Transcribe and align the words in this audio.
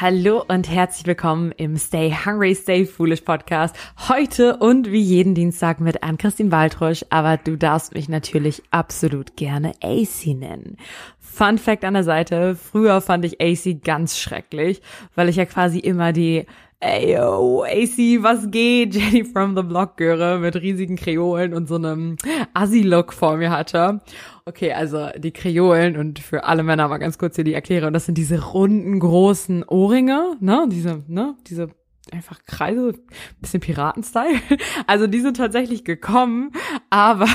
Hallo 0.00 0.42
und 0.48 0.68
herzlich 0.68 1.06
willkommen 1.06 1.52
im 1.52 1.76
Stay 1.76 2.12
Hungry, 2.12 2.54
Stay 2.54 2.86
Foolish 2.86 3.20
Podcast. 3.20 3.76
Heute 4.08 4.56
und 4.56 4.90
wie 4.90 5.00
jeden 5.00 5.34
Dienstag 5.34 5.80
mit 5.80 6.02
Ann-Christine 6.02 6.50
Waldrusch, 6.50 7.04
aber 7.10 7.36
du 7.36 7.56
darfst 7.56 7.94
mich 7.94 8.08
natürlich 8.08 8.62
absolut 8.70 9.36
gerne 9.36 9.74
AC 9.82 10.26
nennen. 10.28 10.76
Fun 11.20 11.58
Fact 11.58 11.84
an 11.84 11.94
der 11.94 12.04
Seite, 12.04 12.56
früher 12.56 13.00
fand 13.00 13.24
ich 13.24 13.40
AC 13.40 13.82
ganz 13.84 14.18
schrecklich, 14.18 14.82
weil 15.14 15.28
ich 15.28 15.36
ja 15.36 15.44
quasi 15.44 15.78
immer 15.78 16.12
die 16.12 16.46
Ey, 16.84 17.12
yo, 17.14 17.62
AC, 17.62 18.20
was 18.24 18.50
geht? 18.50 18.92
Jenny 18.96 19.22
from 19.22 19.54
the 19.54 19.62
Block 19.62 19.96
Göre 19.96 20.40
mit 20.40 20.56
riesigen 20.56 20.96
Kreolen 20.96 21.54
und 21.54 21.68
so 21.68 21.76
einem 21.76 22.16
Assi-Look 22.54 23.12
vor 23.12 23.36
mir 23.36 23.52
hatte. 23.52 24.00
Okay, 24.46 24.72
also 24.72 25.10
die 25.16 25.30
Kreolen 25.30 25.96
und 25.96 26.18
für 26.18 26.42
alle 26.42 26.64
Männer 26.64 26.88
mal 26.88 26.98
ganz 26.98 27.18
kurz 27.18 27.36
hier 27.36 27.44
die 27.44 27.54
Erklärung. 27.54 27.92
Das 27.92 28.06
sind 28.06 28.18
diese 28.18 28.42
runden, 28.42 28.98
großen 28.98 29.62
Ohrringe, 29.62 30.36
ne? 30.40 30.66
Diese, 30.68 31.04
ne? 31.06 31.36
Diese 31.46 31.68
einfach 32.10 32.40
Kreise, 32.46 32.94
bisschen 33.40 33.60
Piraten-Style. 33.60 34.40
Also 34.86 35.06
die 35.06 35.20
sind 35.20 35.36
tatsächlich 35.36 35.84
gekommen, 35.84 36.52
aber 36.90 37.26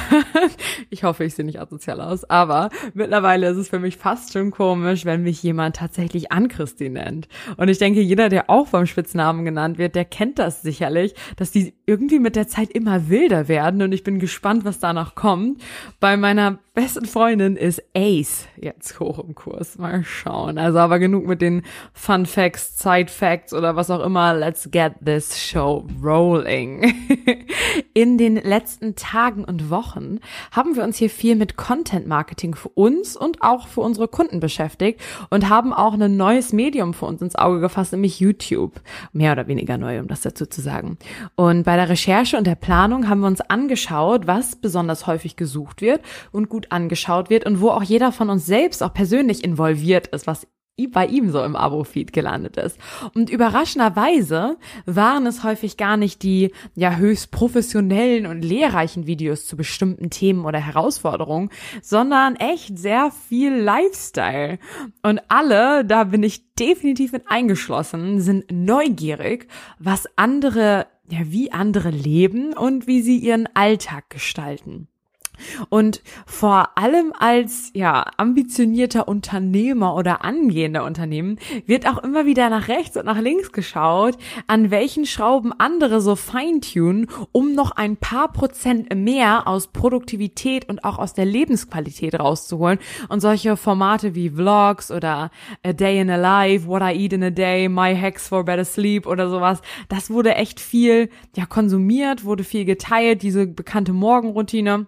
ich 0.90 1.04
hoffe, 1.04 1.24
ich 1.24 1.34
sehe 1.34 1.46
nicht 1.46 1.60
asozial 1.60 2.02
aus, 2.02 2.24
aber 2.26 2.70
mittlerweile 2.94 3.50
ist 3.50 3.58
es 3.58 3.70
für 3.70 3.80
mich 3.80 3.98
fast 3.98 4.34
schon 4.34 4.52
komisch, 4.52 5.06
wenn 5.06 5.24
mich 5.24 5.42
jemand 5.42 5.78
tatsächlich 5.78 6.32
Anchristi 6.32 6.90
nennt. 6.90 7.28
Und 7.56 7.70
ich 7.70 7.78
denke, 7.78 8.02
jeder, 8.02 8.30
der 8.30 8.50
auch 8.50 8.70
beim 8.70 8.86
Spitznamen 8.86 9.46
genannt 9.46 9.78
wird, 9.78 9.96
der 9.96 10.06
kennt 10.06 10.40
das 10.40 10.62
sicherlich, 10.62 11.16
dass 11.38 11.52
die 11.52 11.74
irgendwie 11.86 12.20
mit 12.20 12.36
der 12.36 12.48
Zeit 12.48 12.72
immer 12.72 13.10
wilder 13.10 13.48
werden 13.48 13.82
und 13.82 13.92
ich 13.92 14.04
bin 14.04 14.20
gespannt, 14.20 14.66
was 14.66 14.80
danach 14.80 15.16
kommt. 15.16 15.62
Bei 16.00 16.18
meiner 16.18 16.60
besten 16.78 17.08
Freundin 17.08 17.56
ist 17.56 17.82
Ace 17.96 18.48
jetzt 18.56 19.00
hoch 19.00 19.18
im 19.18 19.34
Kurs. 19.34 19.80
Mal 19.80 20.04
schauen. 20.04 20.60
Also 20.60 20.78
aber 20.78 21.00
genug 21.00 21.26
mit 21.26 21.42
den 21.42 21.64
Fun 21.92 22.28
Facts, 22.28 22.78
Side 22.78 23.08
Facts 23.08 23.52
oder 23.52 23.76
was 23.76 23.90
auch 23.90 24.06
immer. 24.06 24.36
Let's 24.36 24.57
get 24.66 24.94
this 25.04 25.38
show 25.38 25.86
rolling. 26.02 26.94
In 27.94 28.18
den 28.18 28.36
letzten 28.36 28.96
Tagen 28.96 29.44
und 29.44 29.70
Wochen 29.70 30.20
haben 30.52 30.76
wir 30.76 30.84
uns 30.84 30.98
hier 30.98 31.10
viel 31.10 31.36
mit 31.36 31.58
Content 31.58 32.08
Marketing 32.08 32.56
für 32.56 32.70
uns 32.70 33.16
und 33.16 33.42
auch 33.42 33.68
für 33.68 33.82
unsere 33.82 34.08
Kunden 34.08 34.40
beschäftigt 34.40 35.02
und 35.30 35.50
haben 35.50 35.74
auch 35.74 35.94
ein 35.94 36.18
neues 36.18 36.54
Medium 36.54 36.94
für 36.94 37.06
uns 37.06 37.22
ins 37.22 37.36
Auge 37.36 37.60
gefasst, 37.60 37.92
nämlich 37.92 38.20
YouTube. 38.20 38.82
Mehr 39.14 39.34
oder 39.34 39.48
weniger 39.48 39.78
neu, 39.78 40.00
um 40.00 40.08
das 40.08 40.22
dazu 40.22 40.46
zu 40.46 40.62
sagen. 40.62 40.98
Und 41.36 41.64
bei 41.64 41.76
der 41.76 41.90
Recherche 41.90 42.38
und 42.38 42.48
der 42.48 42.56
Planung 42.56 43.10
haben 43.10 43.22
wir 43.22 43.28
uns 43.28 43.42
angeschaut, 43.42 44.28
was 44.28 44.56
besonders 44.56 45.08
häufig 45.08 45.36
gesucht 45.36 45.82
wird 45.82 46.02
und 46.32 46.50
gut 46.50 46.72
angeschaut 46.72 47.30
wird 47.30 47.46
und 47.46 47.62
wo 47.62 47.70
auch 47.70 47.84
jeder 47.84 48.12
von 48.12 48.30
uns 48.30 48.46
selbst 48.46 48.84
auch 48.84 48.94
persönlich 48.94 49.44
involviert 49.44 50.08
ist, 50.08 50.28
was 50.28 50.48
bei 50.86 51.08
ihm 51.08 51.32
so 51.32 51.44
im 51.44 51.56
Abo-Feed 51.56 52.14
gelandet 52.14 52.58
ist. 52.58 52.78
Und 53.16 53.32
überraschenderweise 53.32 54.58
waren 54.86 55.26
es 55.26 55.44
häufig 55.44 55.76
gar 55.76 55.98
nicht 55.98 56.22
die 56.22 56.52
ja 56.76 56.98
höchst 56.98 57.32
professionellen 57.32 58.28
und 58.28 58.44
lehrreichen 58.44 59.08
Videos 59.08 59.48
zu 59.48 59.58
bestimmten 59.58 60.12
Themen 60.12 60.46
oder 60.46 60.60
Herausforderungen, 60.60 61.50
sondern 61.82 62.36
echt 62.36 62.78
sehr 62.78 63.10
viel 63.28 63.56
Lifestyle. 63.56 64.60
Und 65.02 65.22
alle, 65.30 65.84
da 65.84 66.04
bin 66.04 66.22
ich 66.22 66.54
definitiv 66.54 67.12
mit 67.12 67.24
eingeschlossen, 67.28 68.22
sind 68.22 68.46
neugierig, 68.52 69.48
was 69.80 70.08
andere, 70.16 70.86
ja, 71.10 71.20
wie 71.24 71.52
andere 71.52 71.90
leben 71.90 72.54
und 72.54 72.86
wie 72.86 73.02
sie 73.02 73.18
ihren 73.18 73.50
Alltag 73.56 74.12
gestalten. 74.12 74.88
Und 75.70 76.02
vor 76.26 76.78
allem 76.78 77.14
als 77.18 77.72
ja 77.74 78.06
ambitionierter 78.18 79.08
Unternehmer 79.08 79.96
oder 79.96 80.24
angehender 80.24 80.84
Unternehmen 80.84 81.40
wird 81.66 81.88
auch 81.88 82.04
immer 82.04 82.26
wieder 82.26 82.50
nach 82.50 82.68
rechts 82.68 82.98
und 82.98 83.06
nach 83.06 83.20
links 83.20 83.52
geschaut, 83.52 84.18
an 84.48 84.72
welchen 84.72 85.06
Schrauben 85.06 85.54
andere 85.58 86.02
so 86.02 86.16
feintunen, 86.16 87.08
um 87.32 87.54
noch 87.54 87.72
ein 87.72 87.98
paar 87.98 88.32
Prozent 88.32 88.94
mehr 88.96 89.48
aus 89.48 89.68
Produktivität 89.68 90.70
und 90.70 90.84
auch 90.84 90.98
aus 90.98 91.14
der 91.14 91.26
Lebensqualität 91.26 92.20
rauszuholen. 92.20 92.80
Und 93.10 93.22
solche 93.22 93.58
Formate 93.58 94.16
wie 94.16 94.30
Vlogs 94.30 94.92
oder 94.92 95.32
A 95.64 95.74
Day 95.74 96.00
in 96.00 96.10
a 96.10 96.16
Life, 96.16 96.68
What 96.68 96.82
I 96.82 96.94
Eat 96.98 97.14
in 97.14 97.24
a 97.24 97.30
Day, 97.30 97.70
My 97.70 97.96
Hacks 97.96 98.28
for 98.28 98.44
Better 98.44 98.66
Sleep 98.66 99.06
oder 99.06 99.30
sowas, 99.30 99.62
das 99.90 100.10
wurde 100.10 100.36
echt 100.36 100.60
viel 100.60 101.10
ja 101.36 101.46
konsumiert, 101.46 102.24
wurde 102.24 102.44
viel 102.44 102.66
geteilt, 102.66 103.22
diese 103.22 103.48
bekannte 103.48 103.94
Morgenroutine. 103.94 104.88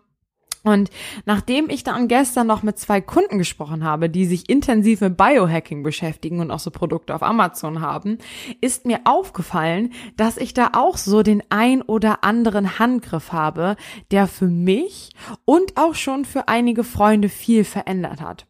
Und 0.69 0.89
nachdem 1.25 1.69
ich 1.69 1.83
dann 1.83 2.07
gestern 2.07 2.47
noch 2.47 2.63
mit 2.63 2.79
zwei 2.79 3.01
Kunden 3.01 3.37
gesprochen 3.37 3.83
habe, 3.83 4.09
die 4.09 4.25
sich 4.25 4.49
intensiv 4.49 5.01
mit 5.01 5.17
Biohacking 5.17 5.83
beschäftigen 5.83 6.39
und 6.39 6.51
auch 6.51 6.59
so 6.59 6.71
Produkte 6.71 7.13
auf 7.13 7.23
Amazon 7.23 7.81
haben, 7.81 8.17
ist 8.61 8.85
mir 8.85 9.01
aufgefallen, 9.03 9.91
dass 10.17 10.37
ich 10.37 10.53
da 10.53 10.71
auch 10.73 10.97
so 10.97 11.23
den 11.23 11.43
ein 11.49 11.81
oder 11.81 12.23
anderen 12.23 12.79
Handgriff 12.79 13.31
habe, 13.31 13.75
der 14.11 14.27
für 14.27 14.47
mich 14.47 15.11
und 15.45 15.77
auch 15.77 15.95
schon 15.95 16.25
für 16.25 16.47
einige 16.47 16.83
Freunde 16.83 17.29
viel 17.29 17.63
verändert 17.63 18.21
hat. 18.21 18.48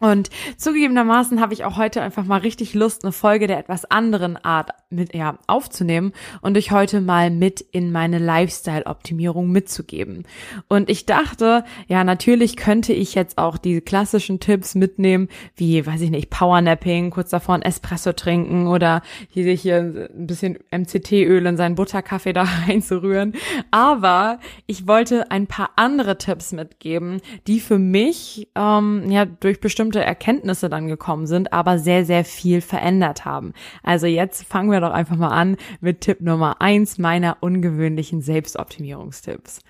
Und 0.00 0.30
zugegebenermaßen 0.56 1.40
habe 1.40 1.54
ich 1.54 1.64
auch 1.64 1.76
heute 1.76 2.02
einfach 2.02 2.24
mal 2.24 2.38
richtig 2.38 2.72
Lust, 2.72 3.02
eine 3.02 3.10
Folge 3.10 3.48
der 3.48 3.58
etwas 3.58 3.84
anderen 3.84 4.36
Art 4.36 4.70
mit 4.90 5.12
ja 5.12 5.38
aufzunehmen 5.48 6.12
und 6.40 6.56
euch 6.56 6.70
heute 6.70 7.00
mal 7.00 7.30
mit 7.30 7.60
in 7.60 7.90
meine 7.90 8.18
Lifestyle-Optimierung 8.18 9.50
mitzugeben. 9.50 10.22
Und 10.68 10.88
ich 10.88 11.04
dachte, 11.04 11.64
ja, 11.88 12.04
natürlich 12.04 12.56
könnte 12.56 12.92
ich 12.92 13.16
jetzt 13.16 13.38
auch 13.38 13.58
die 13.58 13.80
klassischen 13.80 14.38
Tipps 14.38 14.76
mitnehmen, 14.76 15.28
wie, 15.56 15.84
weiß 15.84 16.00
ich 16.00 16.10
nicht, 16.10 16.30
Powernapping, 16.30 17.10
kurz 17.10 17.30
davor 17.30 17.56
ein 17.56 17.62
Espresso 17.62 18.12
trinken 18.12 18.68
oder 18.68 19.02
hier 19.28 19.52
hier 19.52 19.78
ein 19.78 20.26
bisschen 20.28 20.60
MCT-Öl 20.70 21.44
in 21.44 21.56
seinen 21.56 21.74
Butterkaffee 21.74 22.32
da 22.32 22.46
reinzurühren. 22.68 23.32
Aber 23.72 24.38
ich 24.66 24.86
wollte 24.86 25.32
ein 25.32 25.48
paar 25.48 25.70
andere 25.74 26.18
Tipps 26.18 26.52
mitgeben, 26.52 27.20
die 27.48 27.58
für 27.58 27.80
mich 27.80 28.48
ähm, 28.54 29.10
ja 29.10 29.24
durch 29.24 29.60
bestimmte 29.60 29.87
bestimmte 29.88 30.04
Erkenntnisse 30.04 30.68
dann 30.68 30.86
gekommen 30.86 31.26
sind, 31.26 31.52
aber 31.52 31.78
sehr, 31.78 32.04
sehr 32.04 32.24
viel 32.24 32.60
verändert 32.60 33.24
haben. 33.24 33.54
Also 33.82 34.06
jetzt 34.06 34.44
fangen 34.44 34.70
wir 34.70 34.80
doch 34.80 34.92
einfach 34.92 35.16
mal 35.16 35.30
an 35.30 35.56
mit 35.80 36.02
Tipp 36.02 36.20
Nummer 36.20 36.60
eins 36.60 36.98
meiner 36.98 37.38
ungewöhnlichen 37.40 38.20
Selbstoptimierungstipps. 38.20 39.60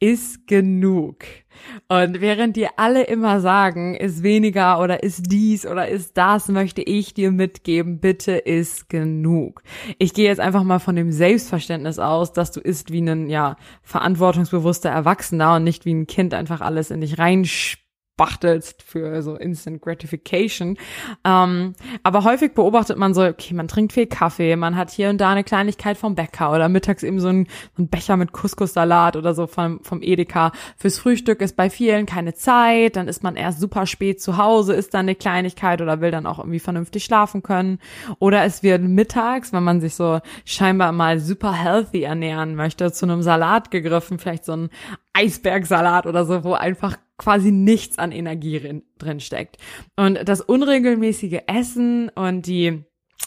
Ist 0.00 0.46
genug. 0.48 1.18
Und 1.88 2.20
während 2.20 2.56
dir 2.56 2.70
alle 2.78 3.04
immer 3.04 3.40
sagen, 3.40 3.94
ist 3.94 4.22
weniger 4.22 4.80
oder 4.80 5.02
ist 5.02 5.30
dies 5.30 5.66
oder 5.66 5.88
ist 5.88 6.16
das, 6.16 6.48
möchte 6.48 6.82
ich 6.82 7.12
dir 7.14 7.30
mitgeben, 7.30 8.00
bitte 8.00 8.32
ist 8.32 8.88
genug. 8.88 9.62
Ich 9.98 10.14
gehe 10.14 10.26
jetzt 10.26 10.40
einfach 10.40 10.64
mal 10.64 10.78
von 10.78 10.96
dem 10.96 11.12
Selbstverständnis 11.12 11.98
aus, 11.98 12.32
dass 12.32 12.50
du 12.50 12.60
isst 12.60 12.90
wie 12.90 13.02
ein, 13.02 13.28
ja, 13.28 13.56
verantwortungsbewusster 13.82 14.90
Erwachsener 14.90 15.56
und 15.56 15.64
nicht 15.64 15.84
wie 15.84 15.94
ein 15.94 16.06
Kind 16.06 16.32
einfach 16.34 16.60
alles 16.60 16.90
in 16.90 17.02
dich 17.02 17.18
reinspielst 17.18 17.89
spachtelst 18.20 18.82
für 18.82 19.22
so 19.22 19.34
Instant 19.34 19.80
Gratification. 19.80 20.76
Ähm, 21.24 21.74
aber 22.02 22.24
häufig 22.24 22.52
beobachtet 22.52 22.98
man 22.98 23.14
so, 23.14 23.24
okay, 23.24 23.54
man 23.54 23.66
trinkt 23.66 23.94
viel 23.94 24.06
Kaffee, 24.06 24.56
man 24.56 24.76
hat 24.76 24.90
hier 24.90 25.08
und 25.08 25.18
da 25.18 25.30
eine 25.30 25.42
Kleinigkeit 25.42 25.96
vom 25.96 26.14
Bäcker 26.14 26.52
oder 26.52 26.68
mittags 26.68 27.02
eben 27.02 27.18
so 27.18 27.28
ein, 27.28 27.46
so 27.76 27.82
ein 27.82 27.88
Becher 27.88 28.18
mit 28.18 28.32
Couscous-Salat 28.32 29.16
oder 29.16 29.32
so 29.32 29.46
vom, 29.46 29.80
vom 29.82 30.02
Edeka. 30.02 30.52
Fürs 30.76 30.98
Frühstück 30.98 31.40
ist 31.40 31.56
bei 31.56 31.70
vielen 31.70 32.04
keine 32.04 32.34
Zeit, 32.34 32.96
dann 32.96 33.08
ist 33.08 33.22
man 33.22 33.36
erst 33.36 33.58
super 33.58 33.86
spät 33.86 34.20
zu 34.20 34.36
Hause, 34.36 34.74
ist 34.74 34.92
dann 34.92 35.06
eine 35.06 35.14
Kleinigkeit 35.14 35.80
oder 35.80 36.02
will 36.02 36.10
dann 36.10 36.26
auch 36.26 36.40
irgendwie 36.40 36.60
vernünftig 36.60 37.04
schlafen 37.04 37.42
können. 37.42 37.78
Oder 38.18 38.44
es 38.44 38.62
wird 38.62 38.82
mittags, 38.82 39.54
wenn 39.54 39.64
man 39.64 39.80
sich 39.80 39.94
so 39.94 40.20
scheinbar 40.44 40.92
mal 40.92 41.20
super 41.20 41.54
healthy 41.54 42.02
ernähren 42.02 42.54
möchte, 42.54 42.92
zu 42.92 43.06
einem 43.06 43.22
Salat 43.22 43.70
gegriffen, 43.70 44.18
vielleicht 44.18 44.44
so 44.44 44.52
ein 44.52 44.68
Eisbergsalat 45.14 46.06
oder 46.06 46.24
so, 46.24 46.44
wo 46.44 46.52
einfach 46.52 46.96
quasi 47.20 47.52
nichts 47.52 47.98
an 47.98 48.12
Energie 48.12 48.82
drin 48.96 49.20
steckt. 49.20 49.58
Und 49.94 50.18
das 50.26 50.40
unregelmäßige 50.40 51.40
Essen 51.46 52.08
und 52.08 52.46
die 52.46 52.82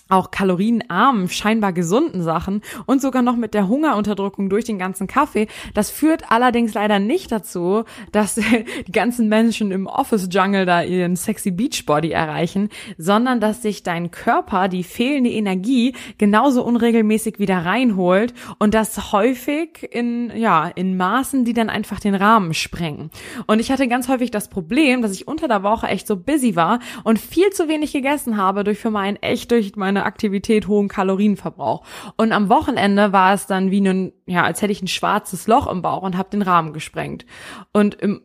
auch 0.10 0.31
kalorienarmen, 0.31 1.30
scheinbar 1.30 1.74
gesunden 1.74 2.22
Sachen 2.22 2.62
und 2.86 3.01
sogar 3.01 3.22
noch 3.22 3.36
mit 3.36 3.54
der 3.54 3.68
Hungerunterdrückung 3.68 4.50
durch 4.50 4.66
den 4.66 4.78
ganzen 4.78 5.07
Kaffee. 5.07 5.48
Das 5.74 5.90
führt 5.90 6.31
allerdings 6.31 6.74
leider 6.74 7.00
nicht 7.00 7.31
dazu, 7.31 7.84
dass 8.12 8.36
die 8.88 8.92
ganzen 8.92 9.30
Menschen 9.30 9.72
im 9.72 9.88
Office-Jungle 9.88 10.66
da 10.66 10.84
ihren 10.84 11.16
sexy 11.16 11.51
Beachbody 11.51 12.12
erreichen, 12.12 12.69
sondern 12.98 13.40
dass 13.40 13.62
sich 13.62 13.84
dein 13.84 14.12
Körper 14.12 14.68
die 14.68 14.84
fehlende 14.84 15.31
Energie 15.31 15.96
genauso 16.18 16.63
unregelmäßig 16.63 17.39
wieder 17.39 17.66
reinholt 17.66 18.34
und 18.60 18.74
das 18.74 19.13
häufig 19.13 19.88
in, 19.92 20.31
ja, 20.36 20.68
in 20.68 20.98
Maßen, 20.98 21.46
die 21.46 21.54
dann 21.54 21.69
einfach 21.69 22.00
den 22.00 22.16
Rahmen 22.16 22.54
sprengen. 22.54 23.10
Und 23.48 23.60
ich 23.60 23.72
hatte 23.72 23.88
ganz 23.88 24.10
häufig 24.10 24.31
das 24.31 24.50
Problem, 24.50 25.01
dass 25.01 25.13
ich 25.13 25.28
unter 25.28 25.48
der 25.48 25.63
Woche 25.63 25.88
echt 25.88 26.07
so 26.07 26.18
busy 26.18 26.56
war 26.56 26.80
und 27.04 27.19
viel 27.19 27.50
zu 27.51 27.68
wenig 27.68 27.94
gegessen 27.94 28.38
habe 28.38 28.63
durch 28.63 28.80
für 28.80 28.92
meinen 28.92 29.16
echt 29.18 29.51
durch 29.51 29.75
meine 29.83 30.06
Aktivität 30.06 30.68
hohen 30.68 30.88
Kalorienverbrauch. 30.88 31.83
Und 32.15 32.31
am 32.31 32.47
Wochenende 32.47 33.12
war 33.12 33.33
es 33.33 33.47
dann 33.47 33.69
wie 33.69 33.81
ein, 33.81 34.13
ja, 34.25 34.44
als 34.44 34.62
hätte 34.62 34.71
ich 34.71 34.81
ein 34.81 34.88
schwarzes 34.88 35.45
Loch 35.45 35.68
im 35.68 35.81
Bauch 35.81 36.03
und 36.03 36.18
habe 36.18 36.30
den 36.30 36.41
Rahmen 36.41 36.71
gesprengt. 36.71 37.25
Und 37.74 37.95
im 37.95 38.21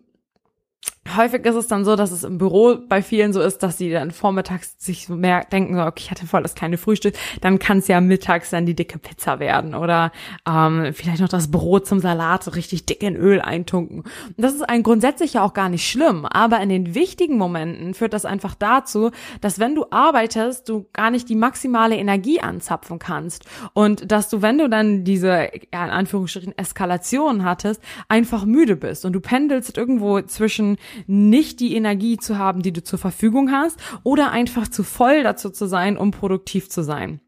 häufig 1.17 1.45
ist 1.45 1.55
es 1.55 1.67
dann 1.67 1.85
so, 1.85 1.97
dass 1.97 2.11
es 2.11 2.25
im 2.25 2.39
Büro 2.39 2.77
bei 2.89 3.03
vielen 3.03 3.33
so 3.33 3.41
ist, 3.41 3.63
dass 3.63 3.79
sie 3.79 3.91
dann 3.91 4.11
vormittags 4.11 4.75
sich 4.79 5.07
so 5.07 5.17
mehr 5.17 5.45
denken, 5.45 5.77
so, 5.77 5.83
okay, 5.83 6.03
ich 6.05 6.11
hatte 6.11 6.27
voll 6.27 6.43
das 6.43 6.55
kleine 6.55 6.79
Frühstück, 6.79 7.15
dann 7.41 7.59
kann 7.59 7.79
es 7.79 7.89
ja 7.89 8.01
mittags 8.01 8.51
dann 8.51 8.67
die 8.67 8.75
dicke 8.75 8.99
Pizza 8.99 9.39
werden 9.39 9.75
oder 9.75 10.13
ähm, 10.49 10.93
vielleicht 10.93 11.21
noch 11.21 11.29
das 11.29 11.51
Brot 11.51 11.87
zum 11.87 12.01
Salat 12.01 12.45
so 12.45 12.51
richtig 12.51 12.87
dick 12.87 13.03
in 13.03 13.17
Öl 13.17 13.41
eintunken. 13.41 14.01
Und 14.01 14.35
das 14.37 14.55
ist 14.55 14.69
ein 14.69 14.83
grundsätzlich 14.83 15.35
ja 15.35 15.43
auch 15.43 15.55
gar 15.55 15.69
nicht 15.69 15.89
schlimm, 15.89 16.27
aber 16.27 16.61
in 16.61 16.69
den 16.69 16.95
wichtigen 16.95 17.39
Momenten 17.39 17.95
führt 17.95 18.13
das 18.13 18.25
einfach 18.25 18.55
dazu, 18.55 19.11
dass 19.41 19.59
wenn 19.59 19.75
du 19.75 19.87
arbeitest, 19.91 20.69
du 20.69 20.87
gar 20.93 21.11
nicht 21.11 21.29
die 21.29 21.37
maximale 21.37 21.97
Energie 21.97 22.41
anzapfen 22.41 22.99
kannst 22.99 23.45
und 23.73 24.11
dass 24.11 24.29
du, 24.29 24.43
wenn 24.43 24.59
du 24.59 24.69
dann 24.69 25.05
diese, 25.05 25.51
ja, 25.73 25.85
in 25.85 25.91
Anführungsstrichen, 25.91 26.57
Eskalation 26.57 27.45
hattest, 27.45 27.83
einfach 28.09 28.45
müde 28.45 28.77
bist 28.77 29.05
und 29.05 29.13
du 29.13 29.21
pendelst 29.21 29.77
irgendwo 29.77 30.21
zwischen 30.23 30.77
nicht 31.07 31.61
die 31.61 31.75
Energie 31.75 32.17
zu 32.17 32.39
haben, 32.39 32.63
die 32.63 32.73
du 32.73 32.83
zur 32.83 32.99
Verfügung 32.99 33.51
hast 33.51 33.79
oder 34.03 34.31
einfach 34.31 34.69
zu 34.69 34.83
voll 34.83 35.23
dazu 35.23 35.51
zu 35.51 35.67
sein, 35.67 35.97
um 35.97 36.11
produktiv 36.11 36.69
zu 36.69 36.83
sein. 36.83 37.21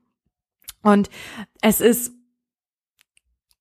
Und 0.82 1.10
es 1.60 1.80
ist 1.80 2.12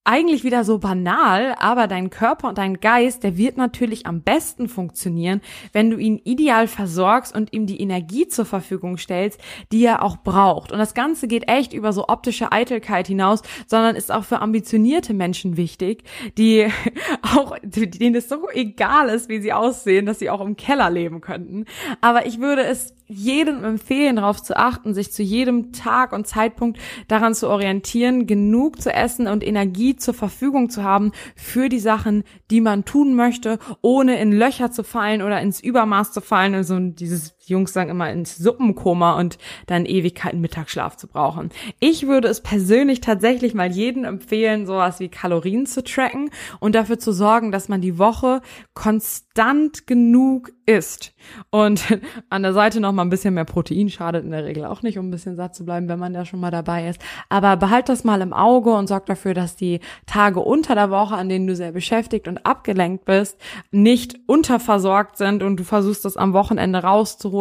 eigentlich 0.10 0.44
wieder 0.44 0.64
so 0.64 0.80
banal, 0.80 1.54
aber 1.60 1.86
dein 1.86 2.10
Körper 2.10 2.50
und 2.50 2.58
dein 2.58 2.80
Geist, 2.80 3.24
der 3.24 3.38
wird 3.38 3.58
natürlich 3.58 4.08
am 4.08 4.22
besten 4.24 4.68
funktionieren, 4.68 5.40
wenn 5.72 5.92
du 5.92 5.98
ihn 5.98 6.20
ideal 6.24 6.66
versorgst 6.66 7.36
und 7.36 7.54
ihm 7.54 7.68
die 7.68 7.80
Energie 7.80 8.28
zur 8.28 8.46
Verfügung 8.46 8.98
stellst, 8.98 9.40
die 9.72 9.86
er 9.86 10.02
auch 10.02 10.18
braucht. 10.18 10.72
Und 10.72 10.80
das 10.80 10.96
Ganze 10.96 11.28
geht 11.28 11.48
echt 11.48 11.74
über 11.74 11.94
so 11.94 12.08
optische 12.08 12.52
Eitelkeit 12.52 13.06
hinaus, 13.06 13.44
sondern 13.68 13.96
ist 13.96 14.12
auch 14.12 14.24
für 14.24 14.40
ambitionierte 14.40 15.14
Menschen 15.14 15.58
wichtig, 15.58 16.04
die 16.40 16.68
auch, 17.22 17.56
denen 17.62 18.16
es 18.16 18.30
so 18.30 18.50
egal 18.52 19.10
ist, 19.10 19.30
wie 19.30 19.40
sie 19.40 19.54
aussehen, 19.54 20.08
dass 20.08 20.18
sie 20.18 20.32
auch 20.32 20.42
im 20.42 20.56
Keller 20.56 20.90
leben 20.90 21.22
könnten. 21.22 21.66
Aber 22.02 22.26
ich 22.26 22.40
würde 22.40 22.64
es 22.64 22.96
jedem 23.10 23.64
empfehlen, 23.64 24.18
darauf 24.18 24.42
zu 24.42 24.56
achten, 24.56 24.94
sich 24.94 25.12
zu 25.12 25.24
jedem 25.24 25.74
Tag 25.74 26.14
und 26.14 26.28
Zeitpunkt 26.28 26.80
daran 27.08 27.34
zu 27.34 27.50
orientieren, 27.50 28.28
genug 28.28 28.82
zu 28.82 28.94
essen 28.94 29.28
und 29.28 29.46
Energie 29.46 29.96
zur 29.96 30.14
Verfügung 30.14 30.70
zu 30.70 30.84
haben 30.84 31.12
für 31.36 31.70
die 31.70 31.80
Sachen, 31.80 32.24
die 32.52 32.62
man 32.62 32.86
tun 32.86 33.16
möchte, 33.16 33.58
ohne 33.82 34.20
in 34.20 34.32
Löcher 34.32 34.72
zu 34.72 34.84
fallen 34.84 35.24
oder 35.24 35.42
ins 35.42 35.60
Übermaß 35.60 36.12
zu 36.14 36.22
fallen. 36.22 36.54
Also 36.54 36.78
dieses 36.80 37.36
Jungs 37.50 37.74
sagen 37.74 37.90
immer 37.90 38.12
ins 38.12 38.38
Suppenkoma 38.38 39.19
und 39.19 39.38
dann 39.68 39.86
Ewigkeiten 39.86 40.42
Mittagsschlaf 40.42 40.98
zu 40.98 41.07
brauchen. 41.07 41.50
Ich 41.80 42.07
würde 42.07 42.28
es 42.28 42.42
persönlich 42.42 43.01
tatsächlich 43.01 43.54
mal 43.54 43.72
jedem 43.72 44.06
empfehlen, 44.06 44.66
sowas 44.66 45.00
wie 45.00 45.10
Kalorien 45.10 45.66
zu 45.66 45.84
tracken 45.84 46.30
und 46.60 46.75
dafür 46.75 47.00
zu 47.00 47.12
sorgen, 47.12 47.51
dass 47.51 47.69
man 47.69 47.81
die 47.81 47.98
Woche 47.98 48.42
konstant 48.74 49.88
genug 49.88 50.51
isst. 50.66 51.13
Und 51.50 51.84
an 52.30 52.44
der 52.44 52.54
Seite 52.54 52.80
noch 52.80 52.92
mal 52.92 53.01
ein 53.01 53.10
bisschen 53.10 53.34
mehr 53.34 53.46
Protein 53.46 53.90
schadet 53.90 54.24
in 54.24 54.31
der 54.31 54.46
Regel 54.46 54.66
auch 54.66 54.81
nicht, 54.81 54.98
um 54.98 55.07
ein 55.07 55.12
bisschen 55.12 55.36
satt 55.36 55.56
zu 55.56 55.66
bleiben, 55.66 55.90
wenn 55.90 56.00
man 56.00 56.13
da 56.13 56.25
schon 56.25 56.40
mal 56.40 56.51
dabei 56.51 56.88
ist. 56.88 57.01
Aber 57.30 57.57
behalt 57.57 57.90
das 57.90 58.04
mal 58.04 58.22
im 58.22 58.34
Auge 58.34 58.72
und 58.74 58.88
sorg 58.88 59.06
dafür, 59.07 59.34
dass 59.34 59.56
die 59.56 59.80
Tage 60.06 60.40
unter 60.40 60.75
der 60.75 60.90
Woche, 60.92 61.16
an 61.16 61.30
denen 61.30 61.48
du 61.48 61.56
sehr 61.56 61.72
beschäftigt 61.72 62.28
und 62.28 62.46
abgelenkt 62.46 63.06
bist, 63.06 63.40
nicht 63.72 64.19
unterversorgt 64.28 65.18
sind 65.18 65.44
und 65.44 65.57
du 65.57 65.63
versuchst 65.63 66.06
das 66.06 66.18
am 66.18 66.34
Wochenende 66.34 66.80
rauszuholen 66.80 67.38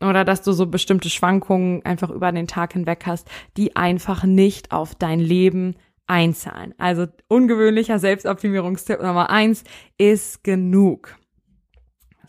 oder 0.00 0.24
dass 0.24 0.42
du 0.42 0.52
so 0.52 0.66
bestimmte 0.66 1.10
Schwankungen 1.10 1.84
einfach 1.84 2.10
über 2.10 2.32
den 2.32 2.46
Tag 2.46 2.72
hinweg 2.72 3.04
hast, 3.06 3.28
die 3.56 3.76
einfach 3.76 4.24
nicht 4.24 4.72
auf 4.72 4.94
dein 4.94 5.20
Leben 5.20 5.76
einzahlen. 6.06 6.74
Also 6.78 7.06
ungewöhnlicher 7.28 7.98
Selbstoptimierungstipp 7.98 9.00
Nummer 9.02 9.30
eins 9.30 9.64
ist 9.98 10.44
genug. 10.44 11.16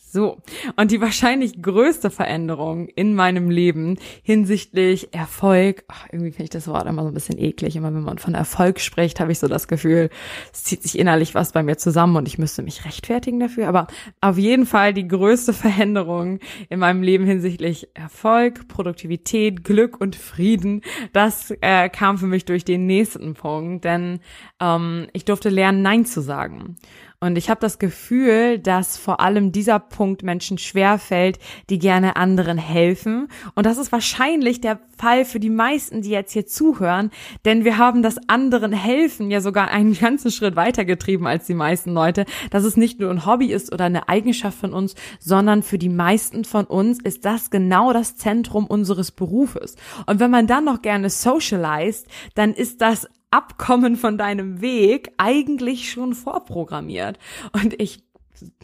So, 0.09 0.37
und 0.77 0.91
die 0.91 1.01
wahrscheinlich 1.01 1.61
größte 1.61 2.09
Veränderung 2.09 2.87
in 2.87 3.13
meinem 3.13 3.49
Leben 3.49 3.97
hinsichtlich 4.23 5.13
Erfolg, 5.13 5.83
ach, 5.89 6.05
irgendwie 6.09 6.31
finde 6.31 6.43
ich 6.45 6.49
das 6.49 6.69
Wort 6.69 6.87
immer 6.87 7.03
so 7.03 7.09
ein 7.09 7.13
bisschen 7.13 7.37
eklig, 7.37 7.75
immer 7.75 7.93
wenn 7.93 8.03
man 8.03 8.17
von 8.17 8.33
Erfolg 8.33 8.79
spricht, 8.79 9.19
habe 9.19 9.33
ich 9.33 9.39
so 9.39 9.49
das 9.49 9.67
Gefühl, 9.67 10.09
es 10.53 10.63
zieht 10.63 10.81
sich 10.81 10.97
innerlich 10.97 11.35
was 11.35 11.51
bei 11.51 11.61
mir 11.61 11.77
zusammen 11.77 12.15
und 12.15 12.25
ich 12.25 12.37
müsste 12.37 12.61
mich 12.61 12.85
rechtfertigen 12.85 13.41
dafür, 13.41 13.67
aber 13.67 13.87
auf 14.21 14.37
jeden 14.37 14.65
Fall 14.65 14.93
die 14.93 15.09
größte 15.09 15.51
Veränderung 15.67 16.39
in 16.69 16.79
meinem 16.79 17.03
Leben 17.03 17.25
hinsichtlich 17.25 17.89
Erfolg, 17.93 18.69
Produktivität, 18.69 19.65
Glück 19.65 19.99
und 19.99 20.15
Frieden, 20.15 20.83
das 21.11 21.53
äh, 21.59 21.89
kam 21.89 22.17
für 22.17 22.27
mich 22.27 22.45
durch 22.45 22.63
den 22.63 22.85
nächsten 22.85 23.33
Punkt, 23.33 23.83
denn 23.83 24.21
ähm, 24.61 25.07
ich 25.11 25.25
durfte 25.25 25.49
lernen, 25.49 25.81
Nein 25.81 26.05
zu 26.05 26.21
sagen. 26.21 26.77
Und 27.19 27.35
ich 27.35 27.49
habe 27.49 27.59
das 27.59 27.79
Gefühl, 27.79 28.59
dass 28.59 28.95
vor 28.95 29.19
allem 29.21 29.51
dieser 29.51 29.79
Punkt 29.79 30.21
Menschen 30.21 30.59
schwerfällt, 30.59 31.39
die 31.67 31.79
gerne 31.79 32.15
anderen 32.15 32.59
helfen. 32.59 33.27
Und 33.55 33.65
das 33.65 33.79
ist 33.79 33.91
wahrscheinlich 33.91 34.61
der 34.61 34.79
Fall 34.99 35.25
für 35.25 35.39
die 35.39 35.49
meisten, 35.49 36.03
die 36.03 36.11
jetzt 36.11 36.33
hier 36.33 36.45
zuhören, 36.45 37.09
denn 37.43 37.65
wir 37.65 37.79
haben 37.79 38.03
das 38.03 38.17
anderen 38.27 38.71
helfen 38.71 39.31
ja 39.31 39.41
sogar 39.41 39.69
einen 39.69 39.93
ganzen 39.95 40.29
Schritt 40.29 40.55
weitergetrieben 40.55 41.25
als 41.25 41.47
die 41.47 41.55
meisten 41.55 41.91
Leute, 41.91 42.25
dass 42.51 42.63
es 42.63 42.77
nicht 42.77 42.99
nur 42.99 43.09
ein 43.09 43.25
Hobby 43.25 43.51
ist 43.51 43.73
oder 43.73 43.85
eine 43.85 44.09
Eigenschaft 44.09 44.59
von 44.59 44.71
uns, 44.71 44.93
sondern 45.19 45.63
für 45.63 45.79
die 45.79 45.89
meisten 45.89 46.45
von 46.45 46.65
uns 46.65 47.01
ist 47.01 47.25
das 47.25 47.49
genau 47.49 47.93
das 47.93 48.15
Zentrum 48.15 48.67
unseres 48.67 49.11
Berufes. 49.11 49.75
Und 50.05 50.19
wenn 50.19 50.29
man 50.29 50.45
dann 50.45 50.65
noch 50.65 50.83
gerne 50.83 51.09
socialized, 51.09 52.07
dann 52.35 52.53
ist 52.53 52.81
das 52.81 53.07
Abkommen 53.29 53.97
von 53.97 54.17
deinem 54.17 54.61
Weg 54.61 55.11
eigentlich 55.17 55.91
schon 55.91 56.13
vorprogrammiert. 56.13 57.19
Und 57.51 57.79
ich 57.79 58.06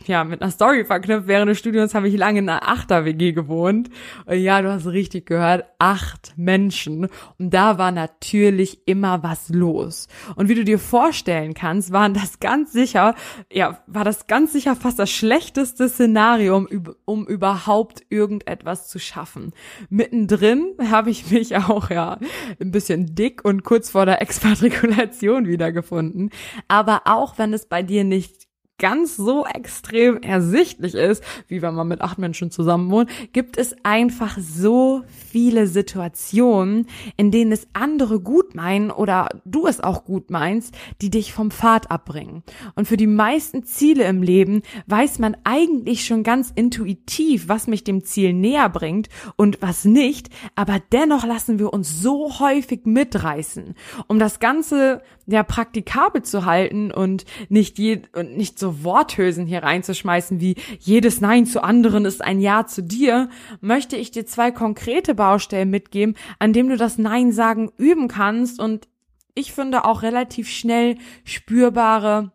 ja, 0.05 0.23
mit 0.23 0.41
einer 0.41 0.51
Story 0.51 0.85
verknüpft. 0.85 1.27
Während 1.27 1.49
des 1.49 1.59
Studiums 1.59 1.95
habe 1.95 2.07
ich 2.07 2.17
lange 2.17 2.39
in 2.39 2.49
einer 2.49 2.67
Achter-WG 2.67 3.31
gewohnt. 3.31 3.89
Und 4.25 4.37
ja, 4.37 4.61
du 4.61 4.71
hast 4.71 4.87
richtig 4.87 5.25
gehört, 5.25 5.65
acht 5.79 6.33
Menschen. 6.35 7.07
Und 7.39 7.53
da 7.53 7.77
war 7.77 7.91
natürlich 7.91 8.87
immer 8.87 9.23
was 9.23 9.49
los. 9.49 10.07
Und 10.35 10.49
wie 10.49 10.55
du 10.55 10.63
dir 10.63 10.79
vorstellen 10.79 11.53
kannst, 11.53 11.91
waren 11.91 12.13
das 12.13 12.39
ganz 12.39 12.71
sicher, 12.71 13.15
ja, 13.51 13.79
war 13.87 14.03
das 14.03 14.27
ganz 14.27 14.53
sicher 14.53 14.75
fast 14.75 14.99
das 14.99 15.09
schlechteste 15.09 15.89
Szenario, 15.89 16.57
um, 16.57 16.67
um 17.05 17.27
überhaupt 17.27 18.03
irgendetwas 18.09 18.89
zu 18.89 18.99
schaffen. 18.99 19.53
Mittendrin 19.89 20.73
habe 20.89 21.09
ich 21.09 21.31
mich 21.31 21.55
auch, 21.55 21.89
ja, 21.89 22.17
ein 22.59 22.71
bisschen 22.71 23.15
dick 23.15 23.43
und 23.45 23.63
kurz 23.63 23.89
vor 23.89 24.05
der 24.05 24.21
Expatrikulation 24.21 25.47
wiedergefunden. 25.47 26.29
Aber 26.67 27.01
auch 27.05 27.37
wenn 27.37 27.53
es 27.53 27.65
bei 27.65 27.83
dir 27.83 28.03
nicht 28.03 28.42
ganz 28.77 29.15
so 29.15 29.45
extrem 29.45 30.21
ersichtlich 30.21 30.95
ist, 30.95 31.23
wie 31.47 31.61
wenn 31.61 31.75
man 31.75 31.87
mit 31.87 32.01
acht 32.01 32.17
Menschen 32.17 32.51
zusammen 32.51 32.89
wohnt, 32.89 33.09
gibt 33.31 33.57
es 33.57 33.75
einfach 33.83 34.37
so 34.39 35.03
viele 35.07 35.67
Situationen, 35.67 36.87
in 37.15 37.31
denen 37.31 37.51
es 37.51 37.67
andere 37.73 38.19
gut 38.19 38.55
meinen 38.55 38.91
oder 38.91 39.29
du 39.45 39.67
es 39.67 39.79
auch 39.79 40.05
gut 40.05 40.31
meinst, 40.31 40.75
die 41.01 41.09
dich 41.09 41.33
vom 41.33 41.51
Pfad 41.51 41.91
abbringen. 41.91 42.43
Und 42.75 42.87
für 42.87 42.97
die 42.97 43.07
meisten 43.07 43.63
Ziele 43.63 44.05
im 44.05 44.21
Leben 44.21 44.63
weiß 44.87 45.19
man 45.19 45.37
eigentlich 45.43 46.05
schon 46.05 46.23
ganz 46.23 46.51
intuitiv, 46.53 47.47
was 47.47 47.67
mich 47.67 47.83
dem 47.83 48.03
Ziel 48.03 48.33
näher 48.33 48.69
bringt 48.69 49.07
und 49.35 49.61
was 49.61 49.85
nicht, 49.85 50.29
aber 50.55 50.81
dennoch 50.91 51.25
lassen 51.25 51.59
wir 51.59 51.73
uns 51.73 52.01
so 52.01 52.39
häufig 52.39 52.85
mitreißen, 52.85 53.75
um 54.07 54.19
das 54.19 54.39
Ganze 54.39 55.01
ja 55.25 55.43
praktikabel 55.43 56.23
zu 56.23 56.45
halten 56.45 56.91
und 56.91 57.25
nicht 57.49 57.79
je, 57.79 58.01
und 58.13 58.35
nicht 58.35 58.59
so 58.63 58.83
Worthülsen 58.83 59.45
hier 59.45 59.63
reinzuschmeißen 59.63 60.39
wie 60.39 60.55
jedes 60.79 61.19
Nein 61.19 61.45
zu 61.45 61.63
anderen 61.63 62.05
ist 62.05 62.23
ein 62.23 62.39
Ja 62.39 62.65
zu 62.65 62.81
dir, 62.81 63.29
möchte 63.59 63.97
ich 63.97 64.11
dir 64.11 64.25
zwei 64.25 64.51
konkrete 64.51 65.15
Baustellen 65.15 65.69
mitgeben, 65.69 66.15
an 66.39 66.53
dem 66.53 66.69
du 66.69 66.77
das 66.77 66.97
Nein 66.97 67.33
sagen 67.33 67.71
üben 67.77 68.07
kannst 68.07 68.61
und 68.61 68.87
ich 69.35 69.51
finde 69.51 69.83
auch 69.83 70.01
relativ 70.01 70.49
schnell 70.49 70.97
spürbare 71.25 72.31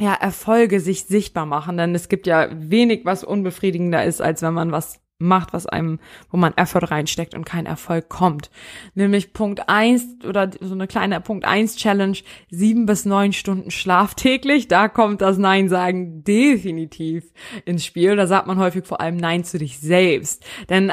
ja, 0.00 0.14
Erfolge 0.14 0.80
sich 0.80 1.04
sichtbar 1.04 1.46
machen, 1.46 1.76
denn 1.76 1.94
es 1.94 2.08
gibt 2.08 2.26
ja 2.26 2.48
wenig, 2.52 3.04
was 3.04 3.22
unbefriedigender 3.22 4.04
ist, 4.04 4.20
als 4.20 4.42
wenn 4.42 4.54
man 4.54 4.72
was 4.72 5.00
macht, 5.20 5.52
was 5.52 5.66
einem, 5.66 6.00
wo 6.30 6.36
man 6.36 6.56
Effort 6.56 6.90
reinsteckt 6.90 7.34
und 7.34 7.44
kein 7.44 7.66
Erfolg 7.66 8.08
kommt. 8.08 8.50
Nämlich 8.94 9.32
Punkt 9.32 9.68
eins 9.68 10.06
oder 10.26 10.50
so 10.60 10.74
eine 10.74 10.86
kleine 10.86 11.20
Punkt 11.20 11.44
eins 11.44 11.76
Challenge, 11.76 12.18
sieben 12.50 12.86
bis 12.86 13.04
neun 13.04 13.32
Stunden 13.32 13.70
Schlaf 13.70 14.14
täglich. 14.14 14.68
Da 14.68 14.88
kommt 14.88 15.20
das 15.20 15.38
Nein 15.38 15.68
sagen 15.68 16.24
definitiv 16.24 17.24
ins 17.64 17.84
Spiel. 17.84 18.16
Da 18.16 18.26
sagt 18.26 18.46
man 18.46 18.58
häufig 18.58 18.86
vor 18.86 19.00
allem 19.00 19.16
Nein 19.16 19.44
zu 19.44 19.58
dich 19.58 19.78
selbst. 19.78 20.44
Denn 20.68 20.92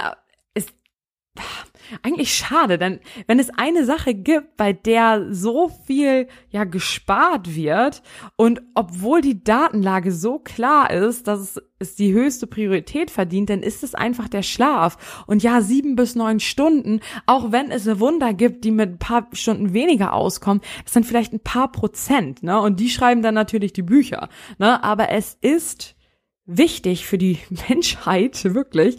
eigentlich 2.08 2.34
schade, 2.34 2.78
denn 2.78 3.00
wenn 3.28 3.38
es 3.38 3.50
eine 3.50 3.84
Sache 3.84 4.14
gibt, 4.14 4.56
bei 4.56 4.72
der 4.72 5.34
so 5.34 5.70
viel 5.86 6.28
ja 6.50 6.64
gespart 6.64 7.54
wird 7.54 8.02
und 8.38 8.62
obwohl 8.76 9.20
die 9.20 9.44
Datenlage 9.44 10.14
so 10.14 10.40
klar 10.40 10.90
ist, 10.90 11.28
dass 11.28 11.62
es, 11.80 11.96
die 11.96 12.14
höchste 12.14 12.48
Priorität 12.48 13.12
verdient, 13.12 13.50
dann 13.50 13.62
ist 13.62 13.84
es 13.84 13.94
einfach 13.94 14.30
der 14.30 14.42
Schlaf. 14.42 15.26
Und 15.28 15.44
ja, 15.44 15.62
sieben 15.62 15.96
bis 15.96 16.16
neun 16.16 16.40
Stunden, 16.40 17.02
auch 17.26 17.52
wenn 17.52 17.72
es 17.72 18.00
Wunder 18.00 18.34
gibt, 18.34 18.64
die 18.64 18.72
mit 18.72 18.90
ein 18.90 19.00
paar 19.00 19.28
Stunden 19.34 19.74
weniger 19.74 20.14
auskommen, 20.14 20.64
das 20.86 20.94
sind 20.94 21.06
vielleicht 21.06 21.34
ein 21.34 21.42
paar 21.42 21.72
Prozent, 21.72 22.42
ne? 22.42 22.60
Und 22.60 22.80
die 22.80 22.90
schreiben 22.90 23.22
dann 23.22 23.36
natürlich 23.36 23.74
die 23.74 23.84
Bücher, 23.84 24.30
ne? 24.60 24.82
Aber 24.84 25.10
es 25.10 25.38
ist 25.42 25.96
wichtig 26.46 27.06
für 27.06 27.18
die 27.18 27.40
Menschheit 27.70 28.44
wirklich, 28.56 28.98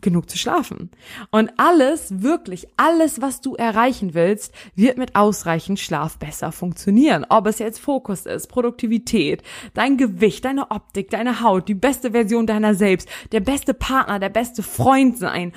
genug 0.00 0.30
zu 0.30 0.38
schlafen. 0.38 0.90
Und 1.30 1.52
alles, 1.56 2.22
wirklich 2.22 2.68
alles, 2.76 3.20
was 3.20 3.40
du 3.40 3.54
erreichen 3.54 4.14
willst, 4.14 4.54
wird 4.74 4.98
mit 4.98 5.16
ausreichend 5.16 5.78
Schlaf 5.78 6.18
besser 6.18 6.52
funktionieren. 6.52 7.26
Ob 7.28 7.46
es 7.46 7.58
jetzt 7.58 7.80
Fokus 7.80 8.26
ist, 8.26 8.48
Produktivität, 8.48 9.42
dein 9.74 9.96
Gewicht, 9.96 10.44
deine 10.44 10.70
Optik, 10.70 11.10
deine 11.10 11.40
Haut, 11.40 11.68
die 11.68 11.74
beste 11.74 12.12
Version 12.12 12.46
deiner 12.46 12.74
selbst, 12.74 13.08
der 13.32 13.40
beste 13.40 13.74
Partner, 13.74 14.18
der 14.18 14.30
beste 14.30 14.62
Freund 14.62 15.18
sein. 15.18 15.52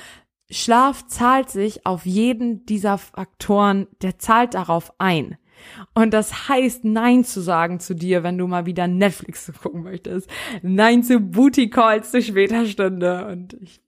Schlaf 0.50 1.08
zahlt 1.08 1.50
sich 1.50 1.86
auf 1.86 2.06
jeden 2.06 2.66
dieser 2.66 2.98
Faktoren, 2.98 3.88
der 4.02 4.20
zahlt 4.20 4.54
darauf 4.54 4.94
ein. 5.00 5.38
Und 5.94 6.14
das 6.14 6.50
heißt, 6.50 6.84
Nein 6.86 7.24
zu 7.24 7.42
sagen 7.42 7.80
zu 7.80 7.94
dir, 7.94 8.24
wenn 8.24 8.38
du 8.38 8.48
mal 8.48 8.66
wieder 8.66 8.88
Netflix 8.88 9.52
gucken 9.62 9.84
möchtest. 9.84 10.30
Nein 10.62 11.04
zu 11.04 11.20
Booty 11.20 11.70
Calls 11.70 12.12
zu 12.12 12.22
später 12.22 12.66
Stunde. 12.66 13.28
Und 13.28 13.54
ich 13.62 13.82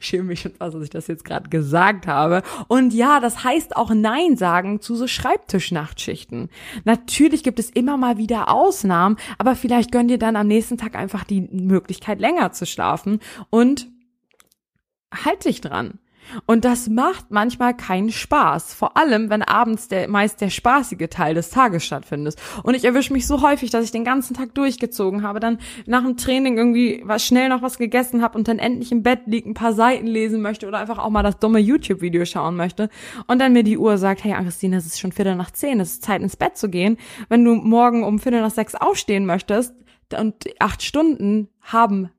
schäme 0.00 0.24
mich 0.24 0.40
schon 0.40 0.54
fast, 0.54 0.74
dass 0.74 0.82
ich 0.82 0.90
das 0.90 1.06
jetzt 1.06 1.24
gerade 1.24 1.48
gesagt 1.48 2.06
habe. 2.06 2.42
Und 2.68 2.94
ja, 2.94 3.20
das 3.20 3.44
heißt 3.44 3.76
auch 3.76 3.90
Nein 3.90 4.36
sagen 4.36 4.80
zu 4.80 4.94
so 4.94 5.06
Schreibtischnachtschichten. 5.06 6.48
Natürlich 6.84 7.42
gibt 7.42 7.58
es 7.58 7.70
immer 7.70 7.96
mal 7.96 8.18
wieder 8.18 8.48
Ausnahmen, 8.48 9.16
aber 9.38 9.56
vielleicht 9.56 9.92
gönn 9.92 10.08
dir 10.08 10.18
dann 10.18 10.36
am 10.36 10.46
nächsten 10.46 10.78
Tag 10.78 10.94
einfach 10.94 11.24
die 11.24 11.42
Möglichkeit, 11.42 12.20
länger 12.20 12.52
zu 12.52 12.66
schlafen 12.66 13.20
und 13.50 13.88
halt 15.12 15.44
dich 15.44 15.60
dran. 15.60 15.98
Und 16.46 16.64
das 16.64 16.88
macht 16.88 17.30
manchmal 17.30 17.76
keinen 17.76 18.10
Spaß. 18.10 18.74
Vor 18.74 18.96
allem, 18.96 19.30
wenn 19.30 19.42
abends 19.42 19.88
der 19.88 20.08
meist 20.08 20.40
der 20.40 20.50
spaßige 20.50 21.08
Teil 21.08 21.34
des 21.34 21.50
Tages 21.50 21.84
stattfindet. 21.84 22.36
Und 22.62 22.74
ich 22.74 22.84
erwische 22.84 23.12
mich 23.12 23.26
so 23.26 23.42
häufig, 23.42 23.70
dass 23.70 23.84
ich 23.84 23.90
den 23.90 24.04
ganzen 24.04 24.34
Tag 24.34 24.54
durchgezogen 24.54 25.22
habe, 25.22 25.40
dann 25.40 25.58
nach 25.86 26.02
dem 26.02 26.16
Training 26.16 26.56
irgendwie 26.56 27.02
was 27.04 27.24
schnell 27.24 27.48
noch 27.48 27.62
was 27.62 27.78
gegessen 27.78 28.22
habe 28.22 28.38
und 28.38 28.48
dann 28.48 28.58
endlich 28.58 28.92
im 28.92 29.02
Bett 29.02 29.22
liegt, 29.26 29.46
ein 29.46 29.54
paar 29.54 29.72
Seiten 29.72 30.06
lesen 30.06 30.40
möchte 30.42 30.66
oder 30.66 30.78
einfach 30.78 30.98
auch 30.98 31.10
mal 31.10 31.22
das 31.22 31.38
dumme 31.38 31.58
YouTube-Video 31.58 32.24
schauen 32.24 32.56
möchte. 32.56 32.88
Und 33.26 33.40
dann 33.40 33.52
mir 33.52 33.62
die 33.62 33.78
Uhr 33.78 33.98
sagt, 33.98 34.24
hey 34.24 34.34
Christine, 34.34 34.76
es 34.76 34.86
ist 34.86 35.00
schon 35.00 35.12
Viertel 35.12 35.36
nach 35.36 35.50
zehn, 35.50 35.80
es 35.80 35.92
ist 35.92 36.04
Zeit 36.04 36.22
ins 36.22 36.36
Bett 36.36 36.56
zu 36.56 36.68
gehen. 36.68 36.96
Wenn 37.28 37.44
du 37.44 37.54
morgen 37.54 38.04
um 38.04 38.18
Viertel 38.18 38.40
nach 38.40 38.50
sechs 38.50 38.74
aufstehen 38.74 39.26
möchtest 39.26 39.74
und 40.16 40.44
acht 40.58 40.82
Stunden 40.82 41.48
haben 41.60 42.10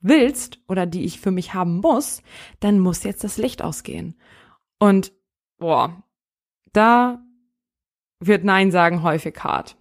willst 0.00 0.60
oder 0.68 0.86
die 0.86 1.04
ich 1.04 1.20
für 1.20 1.30
mich 1.30 1.54
haben 1.54 1.78
muss, 1.78 2.22
dann 2.60 2.78
muss 2.78 3.04
jetzt 3.04 3.24
das 3.24 3.38
Licht 3.38 3.62
ausgehen. 3.62 4.18
Und 4.78 5.12
boah, 5.58 6.02
da 6.72 7.24
wird 8.20 8.44
Nein 8.44 8.70
sagen 8.70 9.02
häufig 9.02 9.36
hart. 9.42 9.77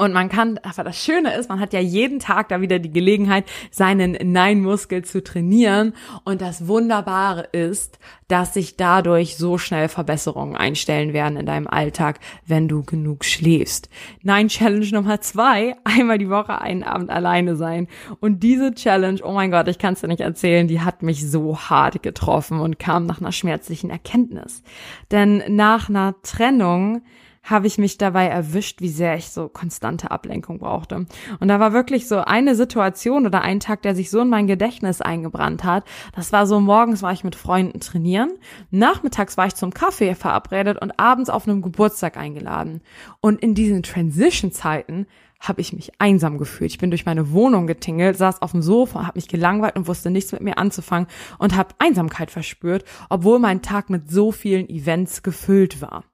Und 0.00 0.14
man 0.14 0.30
kann, 0.30 0.58
aber 0.62 0.82
das 0.82 1.04
Schöne 1.04 1.34
ist, 1.34 1.50
man 1.50 1.60
hat 1.60 1.74
ja 1.74 1.78
jeden 1.78 2.20
Tag 2.20 2.48
da 2.48 2.62
wieder 2.62 2.78
die 2.78 2.90
Gelegenheit, 2.90 3.44
seinen 3.70 4.12
Nein-Muskel 4.12 5.04
zu 5.04 5.22
trainieren. 5.22 5.92
Und 6.24 6.40
das 6.40 6.66
Wunderbare 6.66 7.42
ist, 7.52 7.98
dass 8.26 8.54
sich 8.54 8.78
dadurch 8.78 9.36
so 9.36 9.58
schnell 9.58 9.88
Verbesserungen 9.88 10.56
einstellen 10.56 11.12
werden 11.12 11.36
in 11.36 11.44
deinem 11.44 11.66
Alltag, 11.66 12.18
wenn 12.46 12.66
du 12.66 12.82
genug 12.82 13.26
schläfst. 13.26 13.90
Nein-Challenge 14.22 14.88
Nummer 14.90 15.20
zwei, 15.20 15.76
einmal 15.84 16.16
die 16.16 16.30
Woche 16.30 16.62
einen 16.62 16.82
Abend 16.82 17.10
alleine 17.10 17.54
sein. 17.56 17.86
Und 18.20 18.42
diese 18.42 18.74
Challenge, 18.74 19.20
oh 19.22 19.32
mein 19.32 19.50
Gott, 19.50 19.68
ich 19.68 19.76
kann 19.76 19.92
es 19.92 20.00
dir 20.00 20.08
nicht 20.08 20.22
erzählen, 20.22 20.66
die 20.66 20.80
hat 20.80 21.02
mich 21.02 21.30
so 21.30 21.58
hart 21.58 22.02
getroffen 22.02 22.58
und 22.60 22.78
kam 22.78 23.04
nach 23.04 23.20
einer 23.20 23.32
schmerzlichen 23.32 23.90
Erkenntnis. 23.90 24.62
Denn 25.10 25.42
nach 25.48 25.90
einer 25.90 26.14
Trennung 26.22 27.02
habe 27.42 27.66
ich 27.66 27.78
mich 27.78 27.98
dabei 27.98 28.26
erwischt, 28.26 28.80
wie 28.80 28.88
sehr 28.88 29.16
ich 29.16 29.30
so 29.30 29.48
konstante 29.48 30.10
Ablenkung 30.10 30.58
brauchte. 30.58 31.06
Und 31.40 31.48
da 31.48 31.58
war 31.58 31.72
wirklich 31.72 32.06
so 32.06 32.18
eine 32.18 32.54
Situation 32.54 33.26
oder 33.26 33.42
ein 33.42 33.60
Tag, 33.60 33.82
der 33.82 33.94
sich 33.94 34.10
so 34.10 34.20
in 34.20 34.28
mein 34.28 34.46
Gedächtnis 34.46 35.00
eingebrannt 35.00 35.64
hat. 35.64 35.84
Das 36.14 36.32
war 36.32 36.46
so, 36.46 36.60
morgens 36.60 37.02
war 37.02 37.12
ich 37.12 37.24
mit 37.24 37.36
Freunden 37.36 37.80
trainieren, 37.80 38.30
nachmittags 38.70 39.36
war 39.36 39.46
ich 39.46 39.54
zum 39.54 39.72
Kaffee 39.72 40.14
verabredet 40.14 40.80
und 40.80 40.98
abends 40.98 41.30
auf 41.30 41.48
einem 41.48 41.62
Geburtstag 41.62 42.16
eingeladen. 42.16 42.82
Und 43.20 43.40
in 43.40 43.54
diesen 43.54 43.82
Transition-Zeiten 43.82 45.06
habe 45.40 45.62
ich 45.62 45.72
mich 45.72 45.92
einsam 45.98 46.36
gefühlt. 46.36 46.70
Ich 46.70 46.78
bin 46.78 46.90
durch 46.90 47.06
meine 47.06 47.32
Wohnung 47.32 47.66
getingelt, 47.66 48.18
saß 48.18 48.42
auf 48.42 48.52
dem 48.52 48.60
Sofa, 48.60 49.06
habe 49.06 49.16
mich 49.16 49.26
gelangweilt 49.26 49.76
und 49.76 49.88
wusste 49.88 50.10
nichts 50.10 50.32
mit 50.32 50.42
mir 50.42 50.58
anzufangen 50.58 51.08
und 51.38 51.56
habe 51.56 51.74
Einsamkeit 51.78 52.30
verspürt, 52.30 52.84
obwohl 53.08 53.38
mein 53.38 53.62
Tag 53.62 53.88
mit 53.88 54.10
so 54.10 54.32
vielen 54.32 54.68
Events 54.68 55.22
gefüllt 55.22 55.80
war. 55.80 56.04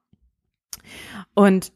Und 1.37 1.71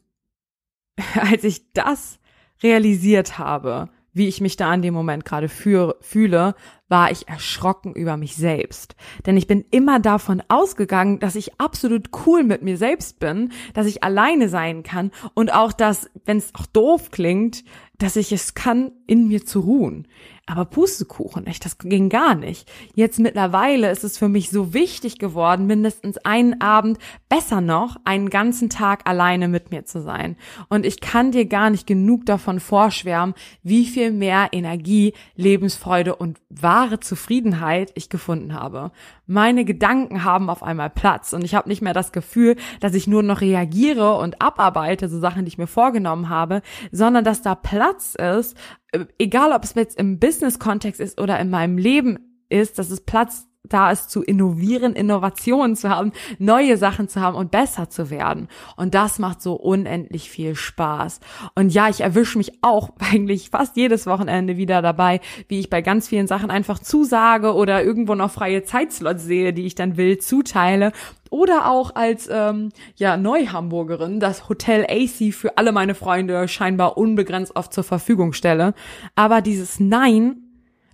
als 1.14 1.44
ich 1.44 1.72
das 1.72 2.18
realisiert 2.64 3.38
habe, 3.38 3.90
wie 4.12 4.26
ich 4.26 4.40
mich 4.40 4.56
da 4.56 4.74
in 4.74 4.82
dem 4.82 4.92
Moment 4.92 5.24
gerade 5.24 5.48
fühle, 5.48 6.54
war 6.92 7.10
ich 7.10 7.26
erschrocken 7.26 7.94
über 7.94 8.18
mich 8.18 8.36
selbst. 8.36 8.96
Denn 9.24 9.38
ich 9.38 9.46
bin 9.46 9.64
immer 9.70 9.98
davon 9.98 10.42
ausgegangen, 10.48 11.20
dass 11.20 11.36
ich 11.36 11.58
absolut 11.58 12.10
cool 12.26 12.44
mit 12.44 12.60
mir 12.60 12.76
selbst 12.76 13.18
bin, 13.18 13.50
dass 13.72 13.86
ich 13.86 14.04
alleine 14.04 14.50
sein 14.50 14.82
kann 14.82 15.10
und 15.32 15.54
auch, 15.54 15.72
dass, 15.72 16.10
wenn 16.26 16.36
es 16.36 16.54
auch 16.54 16.66
doof 16.66 17.10
klingt, 17.10 17.64
dass 18.02 18.16
ich 18.16 18.30
es 18.32 18.54
kann, 18.54 18.92
in 19.06 19.28
mir 19.28 19.46
zu 19.46 19.60
ruhen. 19.60 20.06
Aber 20.44 20.64
Pustekuchen, 20.64 21.46
echt, 21.46 21.64
das 21.64 21.78
ging 21.78 22.08
gar 22.08 22.34
nicht. 22.34 22.68
Jetzt 22.96 23.20
mittlerweile 23.20 23.92
ist 23.92 24.02
es 24.02 24.18
für 24.18 24.28
mich 24.28 24.50
so 24.50 24.74
wichtig 24.74 25.18
geworden, 25.18 25.66
mindestens 25.66 26.18
einen 26.18 26.60
Abend, 26.60 26.98
besser 27.28 27.60
noch, 27.60 27.96
einen 28.04 28.28
ganzen 28.28 28.68
Tag 28.68 29.08
alleine 29.08 29.46
mit 29.46 29.70
mir 29.70 29.84
zu 29.84 30.02
sein. 30.02 30.36
Und 30.68 30.84
ich 30.84 31.00
kann 31.00 31.30
dir 31.30 31.46
gar 31.46 31.70
nicht 31.70 31.86
genug 31.86 32.26
davon 32.26 32.58
vorschwärmen, 32.58 33.36
wie 33.62 33.86
viel 33.86 34.10
mehr 34.10 34.48
Energie, 34.50 35.12
Lebensfreude 35.36 36.16
und 36.16 36.40
wahre 36.82 36.98
Zufriedenheit 36.98 37.92
ich 37.94 38.08
gefunden 38.08 38.54
habe. 38.54 38.90
Meine 39.26 39.64
Gedanken 39.64 40.24
haben 40.24 40.50
auf 40.50 40.64
einmal 40.64 40.90
Platz 40.90 41.32
und 41.32 41.44
ich 41.44 41.54
habe 41.54 41.68
nicht 41.68 41.80
mehr 41.80 41.94
das 41.94 42.10
Gefühl, 42.10 42.56
dass 42.80 42.94
ich 42.94 43.06
nur 43.06 43.22
noch 43.22 43.40
reagiere 43.40 44.16
und 44.16 44.42
abarbeite, 44.42 45.08
so 45.08 45.20
Sachen, 45.20 45.44
die 45.44 45.48
ich 45.48 45.58
mir 45.58 45.68
vorgenommen 45.68 46.28
habe, 46.28 46.60
sondern 46.90 47.24
dass 47.24 47.42
da 47.42 47.54
Platz 47.54 48.16
ist, 48.16 48.56
äh, 48.90 49.04
egal 49.18 49.52
ob 49.52 49.62
es 49.62 49.74
jetzt 49.74 49.98
im 49.98 50.18
Business-Kontext 50.18 51.00
ist 51.00 51.20
oder 51.20 51.38
in 51.38 51.50
meinem 51.50 51.78
Leben 51.78 52.40
ist, 52.48 52.78
dass 52.78 52.90
es 52.90 53.00
Platz 53.00 53.46
da 53.72 53.90
ist, 53.90 54.10
zu 54.10 54.22
innovieren, 54.22 54.94
Innovationen 54.94 55.76
zu 55.76 55.88
haben, 55.88 56.12
neue 56.38 56.76
Sachen 56.76 57.08
zu 57.08 57.20
haben 57.20 57.36
und 57.36 57.50
besser 57.50 57.88
zu 57.88 58.10
werden. 58.10 58.48
Und 58.76 58.94
das 58.94 59.18
macht 59.18 59.42
so 59.42 59.54
unendlich 59.54 60.30
viel 60.30 60.54
Spaß. 60.54 61.20
Und 61.54 61.72
ja, 61.72 61.88
ich 61.88 62.00
erwische 62.00 62.38
mich 62.38 62.52
auch 62.62 62.90
eigentlich 62.98 63.50
fast 63.50 63.76
jedes 63.76 64.06
Wochenende 64.06 64.56
wieder 64.56 64.82
dabei, 64.82 65.20
wie 65.48 65.60
ich 65.60 65.70
bei 65.70 65.82
ganz 65.82 66.08
vielen 66.08 66.26
Sachen 66.26 66.50
einfach 66.50 66.78
zusage 66.78 67.54
oder 67.54 67.82
irgendwo 67.82 68.14
noch 68.14 68.30
freie 68.30 68.64
Zeitslots 68.64 69.24
sehe, 69.24 69.52
die 69.52 69.66
ich 69.66 69.74
dann 69.74 69.96
will, 69.96 70.18
zuteile 70.18 70.92
oder 71.32 71.70
auch 71.70 71.94
als 71.94 72.28
ähm, 72.30 72.68
ja 72.96 73.16
Neuhamburgerin 73.16 74.20
das 74.20 74.50
Hotel 74.50 74.84
AC 74.84 75.32
für 75.32 75.56
alle 75.56 75.72
meine 75.72 75.94
Freunde 75.94 76.46
scheinbar 76.46 76.98
unbegrenzt 76.98 77.56
oft 77.56 77.72
zur 77.72 77.84
Verfügung 77.84 78.34
stelle. 78.34 78.74
Aber 79.16 79.40
dieses 79.40 79.80
Nein 79.80 80.51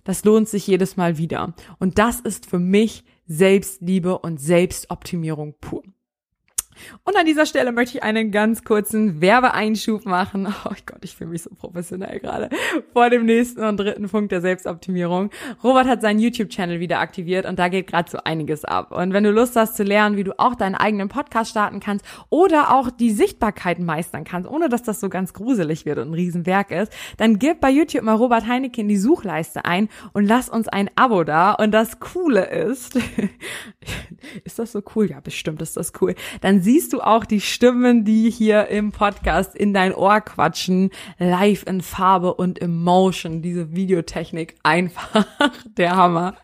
das 0.09 0.23
lohnt 0.23 0.49
sich 0.49 0.65
jedes 0.65 0.97
Mal 0.97 1.19
wieder. 1.19 1.53
Und 1.77 1.99
das 1.99 2.19
ist 2.19 2.47
für 2.47 2.57
mich 2.57 3.03
Selbstliebe 3.27 4.17
und 4.17 4.41
Selbstoptimierung 4.41 5.53
pur. 5.61 5.83
Und 7.03 7.15
an 7.17 7.25
dieser 7.25 7.45
Stelle 7.45 7.71
möchte 7.71 7.97
ich 7.97 8.03
einen 8.03 8.31
ganz 8.31 8.63
kurzen 8.63 9.21
Werbeeinschub 9.21 10.05
machen. 10.05 10.47
Oh 10.65 10.73
Gott, 10.85 10.99
ich 11.03 11.15
fühle 11.15 11.31
mich 11.31 11.43
so 11.43 11.49
professionell 11.49 12.19
gerade. 12.19 12.49
Vor 12.93 13.09
dem 13.09 13.25
nächsten 13.25 13.63
und 13.63 13.77
dritten 13.77 14.07
Punkt 14.07 14.31
der 14.31 14.41
Selbstoptimierung. 14.41 15.31
Robert 15.63 15.87
hat 15.87 16.01
seinen 16.01 16.19
YouTube-Channel 16.19 16.79
wieder 16.79 16.99
aktiviert 16.99 17.45
und 17.45 17.57
da 17.57 17.69
geht 17.69 17.87
gerade 17.87 18.09
so 18.11 18.19
einiges 18.23 18.65
ab. 18.65 18.91
Und 18.91 19.13
wenn 19.13 19.23
du 19.23 19.31
Lust 19.31 19.55
hast 19.55 19.75
zu 19.75 19.83
lernen, 19.83 20.17
wie 20.17 20.23
du 20.23 20.37
auch 20.37 20.55
deinen 20.55 20.75
eigenen 20.75 21.09
Podcast 21.09 21.51
starten 21.51 21.79
kannst 21.79 22.05
oder 22.29 22.75
auch 22.75 22.91
die 22.91 23.11
Sichtbarkeit 23.11 23.79
meistern 23.79 24.25
kannst, 24.25 24.49
ohne 24.49 24.69
dass 24.69 24.83
das 24.83 24.99
so 24.99 25.09
ganz 25.09 25.33
gruselig 25.33 25.85
wird 25.85 25.97
und 25.97 26.09
ein 26.09 26.13
Riesenwerk 26.13 26.71
ist, 26.71 26.91
dann 27.17 27.39
gib 27.39 27.61
bei 27.61 27.69
YouTube 27.69 28.03
mal 28.03 28.15
Robert 28.15 28.47
Heineke 28.47 28.81
in 28.81 28.87
die 28.87 28.97
Suchleiste 28.97 29.65
ein 29.65 29.89
und 30.13 30.25
lass 30.25 30.49
uns 30.49 30.67
ein 30.67 30.89
Abo 30.95 31.23
da. 31.23 31.53
Und 31.53 31.71
das 31.71 31.99
Coole 31.99 32.45
ist, 32.45 32.97
ist 34.43 34.59
das 34.59 34.71
so 34.71 34.83
cool? 34.95 35.09
Ja, 35.09 35.19
bestimmt 35.19 35.61
ist 35.61 35.77
das 35.77 35.93
cool. 36.01 36.15
Dann 36.41 36.61
siehst 36.69 36.93
du 36.93 37.01
auch 37.01 37.25
die 37.25 37.41
Stimmen, 37.41 38.05
die 38.05 38.29
hier 38.29 38.67
im 38.67 38.91
Podcast 38.91 39.55
in 39.55 39.73
dein 39.73 39.91
Ohr 39.91 40.21
quatschen, 40.21 40.91
live 41.17 41.63
in 41.65 41.81
Farbe 41.81 42.35
und 42.35 42.61
Emotion. 42.61 43.41
Diese 43.41 43.73
Videotechnik 43.73 44.53
einfach 44.61 45.25
der 45.65 45.95
Hammer. 45.95 46.35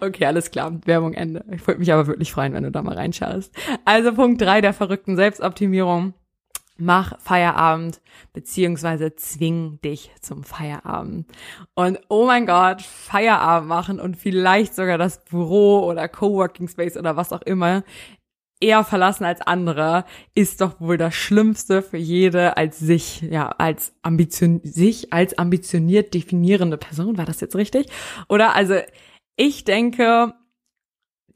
Okay, 0.00 0.26
alles 0.26 0.50
klar. 0.50 0.72
Werbung 0.86 1.14
Ende. 1.14 1.44
Ich 1.52 1.64
würde 1.68 1.78
mich 1.78 1.92
aber 1.92 2.08
wirklich 2.08 2.32
freuen, 2.32 2.52
wenn 2.52 2.64
du 2.64 2.72
da 2.72 2.82
mal 2.82 2.96
reinschaust. 2.96 3.54
Also 3.84 4.12
Punkt 4.12 4.42
drei 4.42 4.60
der 4.60 4.72
verrückten 4.72 5.14
Selbstoptimierung. 5.14 6.14
Mach 6.76 7.20
Feierabend, 7.20 8.00
beziehungsweise 8.32 9.14
zwing 9.14 9.80
dich 9.82 10.10
zum 10.20 10.42
Feierabend. 10.42 11.30
Und 11.74 12.00
oh 12.08 12.26
mein 12.26 12.46
Gott, 12.46 12.82
Feierabend 12.82 13.68
machen 13.68 14.00
und 14.00 14.16
vielleicht 14.16 14.74
sogar 14.74 14.98
das 14.98 15.22
Büro 15.22 15.84
oder 15.84 16.08
Coworking 16.08 16.66
Space 16.66 16.96
oder 16.96 17.16
was 17.16 17.32
auch 17.32 17.42
immer 17.42 17.84
eher 18.60 18.84
verlassen 18.84 19.24
als 19.24 19.40
andere, 19.40 20.04
ist 20.34 20.60
doch 20.60 20.80
wohl 20.80 20.98
das 20.98 21.14
Schlimmste 21.14 21.82
für 21.82 21.96
jede 21.96 22.56
als 22.56 22.78
sich, 22.78 23.22
ja, 23.22 23.48
als 23.48 23.94
ambition, 24.02 24.60
sich 24.62 25.12
als 25.12 25.38
ambitioniert 25.38 26.14
definierende 26.14 26.76
Person. 26.76 27.18
War 27.18 27.24
das 27.24 27.40
jetzt 27.40 27.56
richtig? 27.56 27.86
Oder 28.28 28.54
also, 28.54 28.76
ich 29.36 29.64
denke, 29.64 30.34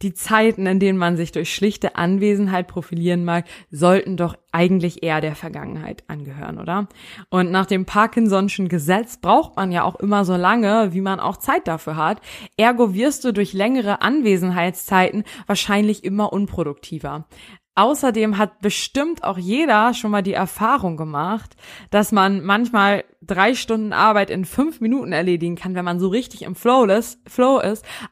die 0.05 0.15
Zeiten, 0.15 0.67
in 0.67 0.79
denen 0.79 0.99
man 0.99 1.17
sich 1.17 1.33
durch 1.33 1.53
schlichte 1.53 1.97
Anwesenheit 1.97 2.69
profilieren 2.69 3.25
mag, 3.25 3.47
sollten 3.71 4.17
doch 4.17 4.37
eigentlich 4.53 5.03
eher 5.03 5.21
der 5.21 5.35
Vergangenheit 5.35 6.05
angehören, 6.07 6.61
oder? 6.61 6.89
Und 7.31 7.51
nach 7.51 7.67
dem 7.67 7.87
Parkinson'schen 7.87 8.69
Gesetz 8.69 9.17
braucht 9.17 9.57
man 9.57 9.73
ja 9.73 9.83
auch 9.83 9.97
immer 9.97 10.25
so 10.25 10.37
lange, 10.37 10.93
wie 10.93 11.01
man 11.01 11.19
auch 11.19 11.39
Zeit 11.39 11.67
dafür 11.67 11.97
hat. 11.97 12.21
Ergo 12.57 12.95
wirst 12.95 13.25
du 13.25 13.33
durch 13.33 13.53
längere 13.53 14.03
Anwesenheitszeiten 14.03 15.25
wahrscheinlich 15.47 16.05
immer 16.05 16.33
unproduktiver. 16.33 17.27
Außerdem 17.77 18.39
hat 18.39 18.61
bestimmt 18.61 19.25
auch 19.25 19.37
jeder 19.37 19.95
schon 19.95 20.13
mal 20.13 20.23
die 20.23 20.33
Erfahrung 20.33 20.97
gemacht, 20.97 21.57
dass 21.91 22.13
man 22.13 22.45
manchmal 22.45 23.05
drei 23.21 23.55
Stunden 23.55 23.93
Arbeit 23.93 24.31
in 24.31 24.45
fünf 24.45 24.81
Minuten 24.81 25.11
erledigen 25.11 25.57
kann, 25.57 25.75
wenn 25.75 25.85
man 25.85 25.99
so 25.99 26.07
richtig 26.07 26.43
im 26.43 26.55
Flow 26.55 26.85
ist, 26.85 27.19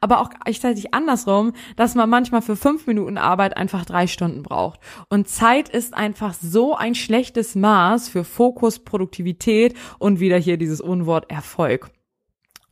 aber 0.01 0.19
auch 0.19 0.29
gleichzeitig 0.29 0.93
andersrum, 0.93 1.53
dass 1.77 1.95
man 1.95 2.09
manchmal 2.09 2.41
für 2.41 2.57
fünf 2.57 2.87
Minuten 2.87 3.17
Arbeit 3.17 3.55
einfach 3.55 3.85
drei 3.85 4.07
Stunden 4.07 4.43
braucht. 4.43 4.81
Und 5.07 5.29
Zeit 5.29 5.69
ist 5.69 5.93
einfach 5.93 6.33
so 6.33 6.75
ein 6.75 6.93
schlechtes 6.93 7.55
Maß 7.55 8.09
für 8.09 8.25
Fokus, 8.25 8.79
Produktivität 8.79 9.75
und 9.97 10.19
wieder 10.19 10.37
hier 10.37 10.57
dieses 10.57 10.81
Unwort 10.81 11.31
Erfolg. 11.31 11.89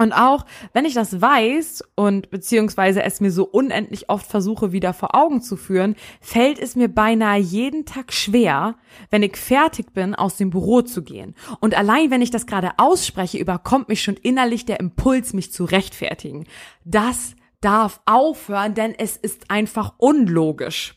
Und 0.02 0.14
auch 0.14 0.46
wenn 0.74 0.86
ich 0.86 0.96
das 0.96 1.22
weiß 1.22 1.84
und 1.94 2.32
beziehungsweise 2.32 3.04
es 3.04 3.22
mir 3.22 3.30
so 3.30 3.44
unendlich 3.44 4.10
oft 4.10 4.26
versuche 4.26 4.72
wieder 4.72 4.94
vor 4.94 5.14
Augen 5.14 5.44
zu 5.44 5.56
führen, 5.56 5.96
fällt 6.22 6.58
es 6.58 6.76
mir 6.76 6.88
beinahe 6.88 7.40
jeden 7.40 7.86
Tag 7.86 8.12
schwer, 8.12 8.78
wenn 9.12 9.22
ich 9.22 9.38
fertig 9.38 9.94
bin, 9.94 10.16
aus 10.16 10.38
dem 10.38 10.50
Büro 10.50 10.82
zu 10.82 11.04
gehen. 11.04 11.36
Und 11.60 11.78
allein 11.78 12.10
wenn 12.10 12.24
ich 12.24 12.32
das 12.32 12.48
gerade 12.48 12.72
ausspreche, 12.78 13.38
überkommt 13.38 13.90
mich 13.90 14.02
schon 14.02 14.16
innerlich 14.16 14.66
der 14.66 14.80
Impuls, 14.80 15.34
mich 15.34 15.54
zu 15.54 15.66
rechtfertigen. 15.66 16.48
Das 16.84 17.36
darf 17.60 18.02
aufhören, 18.08 18.74
denn 18.74 18.96
es 18.98 19.18
ist 19.18 19.52
einfach 19.52 19.94
unlogisch. 20.00 20.96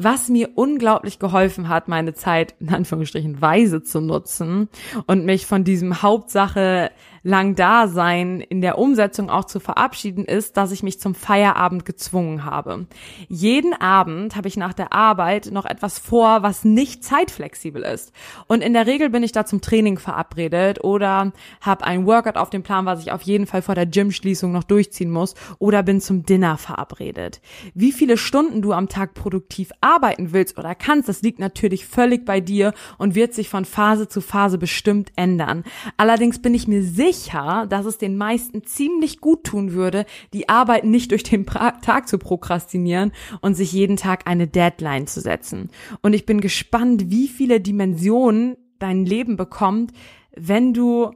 Was 0.00 0.28
mir 0.28 0.50
unglaublich 0.54 1.18
geholfen 1.18 1.68
hat, 1.68 1.88
meine 1.88 2.14
Zeit 2.14 2.54
in 2.60 2.68
Anführungsstrichen 2.68 3.42
weise 3.42 3.82
zu 3.82 4.00
nutzen 4.00 4.68
und 5.08 5.24
mich 5.24 5.44
von 5.44 5.64
diesem 5.64 6.02
Hauptsache 6.02 6.92
lang 7.22 7.54
Dasein 7.54 8.40
in 8.40 8.60
der 8.60 8.78
Umsetzung 8.78 9.30
auch 9.30 9.44
zu 9.44 9.60
verabschieden 9.60 10.24
ist, 10.24 10.56
dass 10.56 10.72
ich 10.72 10.82
mich 10.82 11.00
zum 11.00 11.14
Feierabend 11.14 11.84
gezwungen 11.84 12.44
habe. 12.44 12.86
Jeden 13.28 13.74
Abend 13.74 14.36
habe 14.36 14.48
ich 14.48 14.56
nach 14.56 14.72
der 14.72 14.92
Arbeit 14.92 15.50
noch 15.52 15.64
etwas 15.64 15.98
vor, 15.98 16.42
was 16.42 16.64
nicht 16.64 17.04
zeitflexibel 17.04 17.82
ist. 17.82 18.12
Und 18.46 18.62
in 18.62 18.72
der 18.72 18.86
Regel 18.86 19.10
bin 19.10 19.22
ich 19.22 19.32
da 19.32 19.44
zum 19.44 19.60
Training 19.60 19.98
verabredet 19.98 20.84
oder 20.84 21.32
habe 21.60 21.84
ein 21.84 22.06
Workout 22.06 22.36
auf 22.36 22.50
dem 22.50 22.62
Plan, 22.62 22.86
was 22.86 23.00
ich 23.00 23.12
auf 23.12 23.22
jeden 23.22 23.46
Fall 23.46 23.62
vor 23.62 23.74
der 23.74 23.86
Gymschließung 23.86 24.52
noch 24.52 24.64
durchziehen 24.64 25.10
muss 25.10 25.34
oder 25.58 25.82
bin 25.82 26.00
zum 26.00 26.24
Dinner 26.24 26.56
verabredet. 26.56 27.40
Wie 27.74 27.92
viele 27.92 28.16
Stunden 28.16 28.62
du 28.62 28.72
am 28.72 28.88
Tag 28.88 29.14
produktiv 29.14 29.72
arbeiten 29.80 30.32
willst 30.32 30.58
oder 30.58 30.74
kannst, 30.74 31.08
das 31.08 31.22
liegt 31.22 31.38
natürlich 31.38 31.86
völlig 31.86 32.24
bei 32.24 32.40
dir 32.40 32.72
und 32.98 33.14
wird 33.14 33.34
sich 33.34 33.48
von 33.48 33.64
Phase 33.64 34.08
zu 34.08 34.20
Phase 34.20 34.58
bestimmt 34.58 35.12
ändern. 35.16 35.64
Allerdings 35.96 36.40
bin 36.40 36.54
ich 36.54 36.68
mir 36.68 36.82
sicher, 36.82 37.17
sicher, 37.18 37.66
dass 37.68 37.86
es 37.86 37.98
den 37.98 38.16
meisten 38.16 38.64
ziemlich 38.64 39.20
gut 39.20 39.44
tun 39.44 39.72
würde, 39.72 40.06
die 40.32 40.48
Arbeit 40.48 40.84
nicht 40.84 41.10
durch 41.10 41.22
den 41.22 41.44
pra 41.44 41.72
Tag 41.72 42.08
zu 42.08 42.18
prokrastinieren 42.18 43.12
und 43.40 43.54
sich 43.54 43.72
jeden 43.72 43.96
Tag 43.96 44.26
eine 44.26 44.46
Deadline 44.46 45.06
zu 45.06 45.20
setzen. 45.20 45.70
Und 46.02 46.12
ich 46.12 46.26
bin 46.26 46.40
gespannt, 46.40 47.10
wie 47.10 47.28
viele 47.28 47.60
Dimensionen 47.60 48.56
dein 48.78 49.04
Leben 49.04 49.36
bekommt, 49.36 49.92
wenn 50.34 50.72
du, 50.72 51.10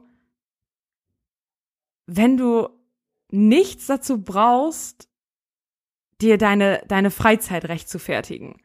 wenn 2.05 2.37
du 2.37 2.69
nichts 3.31 3.87
dazu 3.87 4.21
brauchst, 4.21 5.07
dir 6.21 6.37
deine, 6.37 6.83
deine 6.87 7.11
Freizeit 7.11 7.65
recht 7.65 7.89
zu 7.89 7.99
fertigen. 7.99 8.61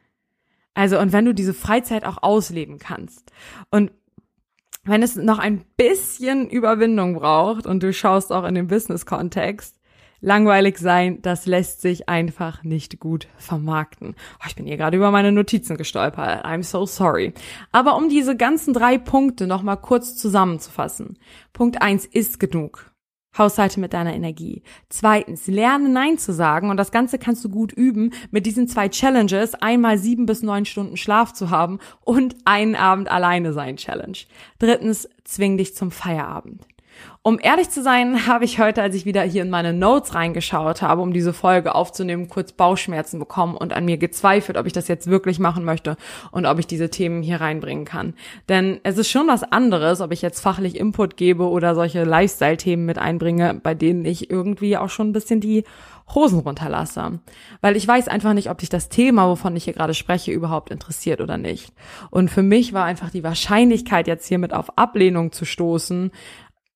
Also, 0.75 0.99
und 0.99 1.13
wenn 1.13 1.25
du 1.25 1.35
diese 1.35 1.55
Freizeit 1.55 2.05
auch 2.05 2.23
ausleben 2.23 2.79
kannst. 2.79 3.33
Und 3.71 3.91
wenn 4.89 5.03
es 5.03 5.17
noch 5.17 5.39
ein 5.39 5.65
bisschen 5.77 6.49
Überwindung 6.49 7.15
braucht 7.15 7.67
und 7.67 7.83
du 7.83 7.93
schaust 7.93 8.33
auch 8.33 8.45
in 8.45 8.55
den 8.55 8.69
Business-Kontext, 8.69 9.79
langweilig 10.21 10.79
sein, 10.79 11.23
das 11.23 11.47
lässt 11.47 11.81
sich 11.81 12.09
einfach 12.09 12.65
nicht 12.65 12.99
gut 12.99 13.29
vermarkten. 13.37 14.15
Oh, 14.41 14.45
ich 14.49 14.57
bin 14.57 14.67
hier 14.67 14.77
gerade 14.77 14.97
über 14.97 15.11
meine 15.11 15.33
Notizen 15.33 15.77
gestolpert. 15.77 16.45
I'm 16.45 16.63
so 16.63 16.87
sorry. 16.87 17.35
Aber 17.73 17.97
um 17.97 18.09
diese 18.09 18.37
ganzen 18.37 18.75
drei 18.75 18.99
Punkte 18.99 19.47
nochmal 19.47 19.77
kurz 19.77 20.17
zusammenzufassen. 20.17 21.19
Punkt 21.53 21.83
eins 21.83 22.05
ist 22.05 22.41
genug. 22.41 22.91
Haushalte 23.39 23.81
mit 23.81 23.93
deiner 23.93 24.15
Energie. 24.15 24.63
Zweitens, 24.89 25.47
lerne 25.47 25.89
Nein 25.89 26.19
zu 26.19 26.33
sagen 26.33 26.71
und 26.71 26.77
das 26.77 26.91
Ganze 26.91 27.19
kannst 27.19 27.45
du 27.45 27.49
gut 27.49 27.73
üben 27.73 28.13
mit 28.31 28.47
diesen 28.47 28.69
zwei 28.69 28.89
Challenges, 28.89 29.55
einmal 29.55 29.99
sieben 29.99 30.27
bis 30.27 30.43
neun 30.43 30.65
Stunden 30.65 30.97
Schlaf 30.97 31.33
zu 31.33 31.51
haben 31.51 31.79
und 32.05 32.37
einen 32.45 32.77
Abend 32.77 33.11
alleine 33.11 33.53
sein 33.53 33.77
Challenge. 33.77 34.19
Drittens, 34.59 35.09
zwing 35.25 35.57
dich 35.57 35.75
zum 35.75 35.91
Feierabend. 35.91 36.67
Um 37.23 37.39
ehrlich 37.43 37.69
zu 37.69 37.83
sein, 37.83 38.27
habe 38.27 38.45
ich 38.45 38.59
heute, 38.59 38.81
als 38.81 38.95
ich 38.95 39.05
wieder 39.05 39.23
hier 39.23 39.43
in 39.43 39.51
meine 39.51 39.73
Notes 39.73 40.15
reingeschaut 40.15 40.83
habe, 40.83 41.03
um 41.03 41.13
diese 41.13 41.33
Folge 41.33 41.75
aufzunehmen, 41.75 42.29
kurz 42.29 42.53
Bauchschmerzen 42.53 43.19
bekommen 43.19 43.57
und 43.57 43.73
an 43.73 43.85
mir 43.85 43.99
gezweifelt, 43.99 44.57
ob 44.57 44.67
ich 44.67 44.73
das 44.73 44.89
jetzt 44.89 45.09
wirklich 45.09 45.39
machen 45.39 45.65
möchte 45.65 45.97
und 46.31 46.47
ob 46.47 46.59
ich 46.59 46.67
diese 46.67 46.91
Themen 46.91 47.23
hier 47.23 47.41
reinbringen 47.41 47.85
kann. 47.85 48.15
Denn 48.49 48.81
es 48.83 48.97
ist 48.97 49.11
schon 49.11 49.27
was 49.27 49.43
anderes, 49.43 50.01
ob 50.01 50.13
ich 50.13 50.23
jetzt 50.23 50.41
fachlich 50.41 50.77
Input 50.77 51.17
gebe 51.17 51.49
oder 51.49 51.75
solche 51.75 52.05
Lifestyle-Themen 52.05 52.87
mit 52.87 52.99
einbringe, 52.99 53.61
bei 53.63 53.75
denen 53.75 54.05
ich 54.05 54.31
irgendwie 54.31 54.77
auch 54.77 54.91
schon 54.91 55.11
ein 55.11 55.13
bisschen 55.13 55.41
die 55.41 55.65
Hosen 56.15 56.41
runterlasse. 56.41 57.21
Weil 57.61 57.77
ich 57.77 57.87
weiß 57.87 58.09
einfach 58.09 58.33
nicht, 58.33 58.51
ob 58.51 58.59
dich 58.59 58.69
das 58.69 58.89
Thema, 58.89 59.29
wovon 59.29 59.57
ich 59.57 59.65
hier 59.65 59.75
gerade 59.75 59.95
spreche, 59.95 60.33
überhaupt 60.33 60.71
interessiert 60.71 61.21
oder 61.21 61.37
nicht. 61.37 61.73
Und 62.11 62.31
für 62.31 62.43
mich 62.43 62.73
war 62.73 62.85
einfach 62.85 63.11
die 63.11 63.25
Wahrscheinlichkeit, 63.25 64.07
jetzt 64.07 64.27
hiermit 64.27 64.55
auf 64.55 64.79
Ablehnung 64.79 65.33
zu 65.33 65.45
stoßen, 65.45 66.11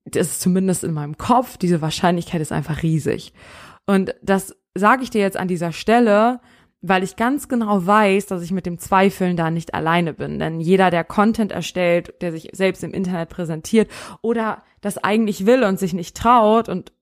das 0.04 0.28
ist 0.28 0.40
zumindest 0.40 0.84
in 0.84 0.92
meinem 0.92 1.16
Kopf, 1.16 1.56
diese 1.56 1.80
Wahrscheinlichkeit 1.80 2.40
ist 2.40 2.52
einfach 2.52 2.82
riesig. 2.82 3.32
Und 3.86 4.14
das 4.22 4.56
sage 4.74 5.02
ich 5.02 5.10
dir 5.10 5.20
jetzt 5.20 5.36
an 5.36 5.48
dieser 5.48 5.72
Stelle, 5.72 6.40
weil 6.80 7.04
ich 7.04 7.14
ganz 7.16 7.48
genau 7.48 7.86
weiß, 7.86 8.26
dass 8.26 8.42
ich 8.42 8.50
mit 8.50 8.66
dem 8.66 8.78
Zweifeln 8.78 9.36
da 9.36 9.50
nicht 9.50 9.72
alleine 9.74 10.12
bin. 10.12 10.40
Denn 10.40 10.60
jeder, 10.60 10.90
der 10.90 11.04
Content 11.04 11.52
erstellt, 11.52 12.20
der 12.20 12.32
sich 12.32 12.50
selbst 12.52 12.82
im 12.82 12.92
Internet 12.92 13.28
präsentiert 13.28 13.88
oder 14.20 14.62
das 14.80 14.98
eigentlich 14.98 15.46
will 15.46 15.62
und 15.62 15.78
sich 15.78 15.94
nicht 15.94 16.16
traut 16.16 16.68
und 16.68 16.92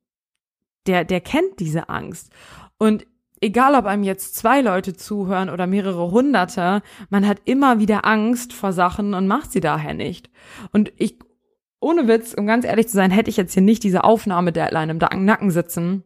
der, 0.86 1.04
der 1.04 1.20
kennt 1.20 1.60
diese 1.60 1.88
Angst. 1.88 2.30
Und 2.78 3.06
egal 3.40 3.74
ob 3.74 3.86
einem 3.86 4.02
jetzt 4.02 4.36
zwei 4.36 4.60
Leute 4.60 4.94
zuhören 4.94 5.48
oder 5.48 5.66
mehrere 5.66 6.10
hunderte, 6.10 6.82
man 7.08 7.26
hat 7.26 7.40
immer 7.46 7.78
wieder 7.78 8.04
Angst 8.04 8.52
vor 8.52 8.72
Sachen 8.72 9.14
und 9.14 9.26
macht 9.26 9.50
sie 9.50 9.60
daher 9.60 9.94
nicht. 9.94 10.30
Und 10.72 10.92
ich 10.96 11.18
ohne 11.80 12.08
Witz, 12.08 12.34
um 12.34 12.46
ganz 12.46 12.64
ehrlich 12.64 12.88
zu 12.88 12.94
sein, 12.94 13.10
hätte 13.10 13.30
ich 13.30 13.36
jetzt 13.36 13.54
hier 13.54 13.62
nicht 13.62 13.82
diese 13.82 14.04
Aufnahme-Deadline 14.04 14.90
im 14.90 15.24
Nacken 15.24 15.50
sitzen, 15.50 16.04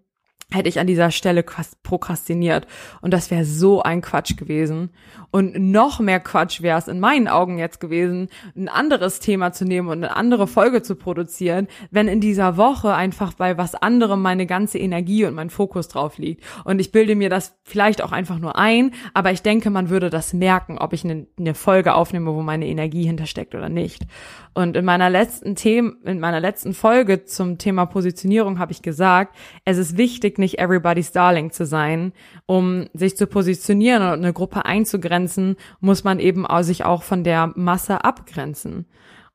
hätte 0.50 0.68
ich 0.68 0.78
an 0.78 0.86
dieser 0.86 1.10
Stelle 1.10 1.44
prokrastiniert. 1.82 2.66
Und 3.00 3.12
das 3.12 3.30
wäre 3.30 3.44
so 3.44 3.82
ein 3.82 4.02
Quatsch 4.02 4.36
gewesen. 4.36 4.90
Und 5.30 5.58
noch 5.58 5.98
mehr 5.98 6.20
Quatsch 6.20 6.62
wäre 6.62 6.78
es 6.78 6.86
in 6.86 7.00
meinen 7.00 7.26
Augen 7.26 7.58
jetzt 7.58 7.80
gewesen, 7.80 8.28
ein 8.56 8.68
anderes 8.68 9.18
Thema 9.18 9.52
zu 9.52 9.64
nehmen 9.64 9.88
und 9.88 10.04
eine 10.04 10.16
andere 10.16 10.46
Folge 10.46 10.82
zu 10.82 10.94
produzieren, 10.94 11.66
wenn 11.90 12.06
in 12.06 12.20
dieser 12.20 12.56
Woche 12.56 12.94
einfach 12.94 13.32
bei 13.32 13.58
was 13.58 13.74
anderem 13.74 14.22
meine 14.22 14.46
ganze 14.46 14.78
Energie 14.78 15.24
und 15.24 15.34
mein 15.34 15.50
Fokus 15.50 15.88
drauf 15.88 16.18
liegt. 16.18 16.44
Und 16.64 16.78
ich 16.78 16.92
bilde 16.92 17.16
mir 17.16 17.30
das 17.30 17.56
vielleicht 17.64 18.02
auch 18.02 18.12
einfach 18.12 18.38
nur 18.38 18.56
ein, 18.56 18.92
aber 19.12 19.32
ich 19.32 19.42
denke, 19.42 19.70
man 19.70 19.90
würde 19.90 20.10
das 20.10 20.32
merken, 20.32 20.78
ob 20.78 20.92
ich 20.92 21.04
eine, 21.04 21.26
eine 21.38 21.54
Folge 21.54 21.94
aufnehme, 21.94 22.32
wo 22.34 22.42
meine 22.42 22.66
Energie 22.66 23.04
hintersteckt 23.04 23.54
oder 23.54 23.68
nicht. 23.68 24.06
Und 24.54 24.76
in 24.76 24.84
meiner 24.84 25.10
letzten 25.10 25.56
Thema, 25.56 25.94
in 26.04 26.20
meiner 26.20 26.38
letzten 26.38 26.74
Folge 26.74 27.24
zum 27.24 27.58
Thema 27.58 27.86
Positionierung 27.86 28.60
habe 28.60 28.70
ich 28.70 28.82
gesagt, 28.82 29.34
es 29.64 29.78
ist 29.78 29.96
wichtig, 29.96 30.33
nicht 30.38 30.58
everybody's 30.58 31.12
darling 31.12 31.50
zu 31.50 31.66
sein, 31.66 32.12
um 32.46 32.88
sich 32.92 33.16
zu 33.16 33.26
positionieren 33.26 34.02
und 34.02 34.18
eine 34.18 34.32
Gruppe 34.32 34.64
einzugrenzen, 34.64 35.56
muss 35.80 36.04
man 36.04 36.18
eben 36.18 36.46
auch 36.46 36.62
sich 36.62 36.84
auch 36.84 37.02
von 37.02 37.24
der 37.24 37.52
Masse 37.56 38.04
abgrenzen. 38.04 38.86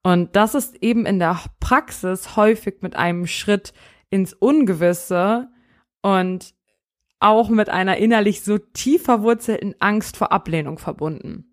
Und 0.03 0.35
das 0.35 0.55
ist 0.55 0.81
eben 0.81 1.05
in 1.05 1.19
der 1.19 1.39
Praxis 1.59 2.35
häufig 2.35 2.81
mit 2.81 2.95
einem 2.95 3.27
Schritt 3.27 3.73
ins 4.09 4.33
Ungewisse 4.33 5.49
und 6.01 6.53
auch 7.19 7.49
mit 7.49 7.69
einer 7.69 7.97
innerlich 7.97 8.41
so 8.41 8.57
tief 8.57 9.03
verwurzelten 9.03 9.75
Angst 9.79 10.17
vor 10.17 10.31
Ablehnung 10.31 10.77
verbunden. 10.79 11.45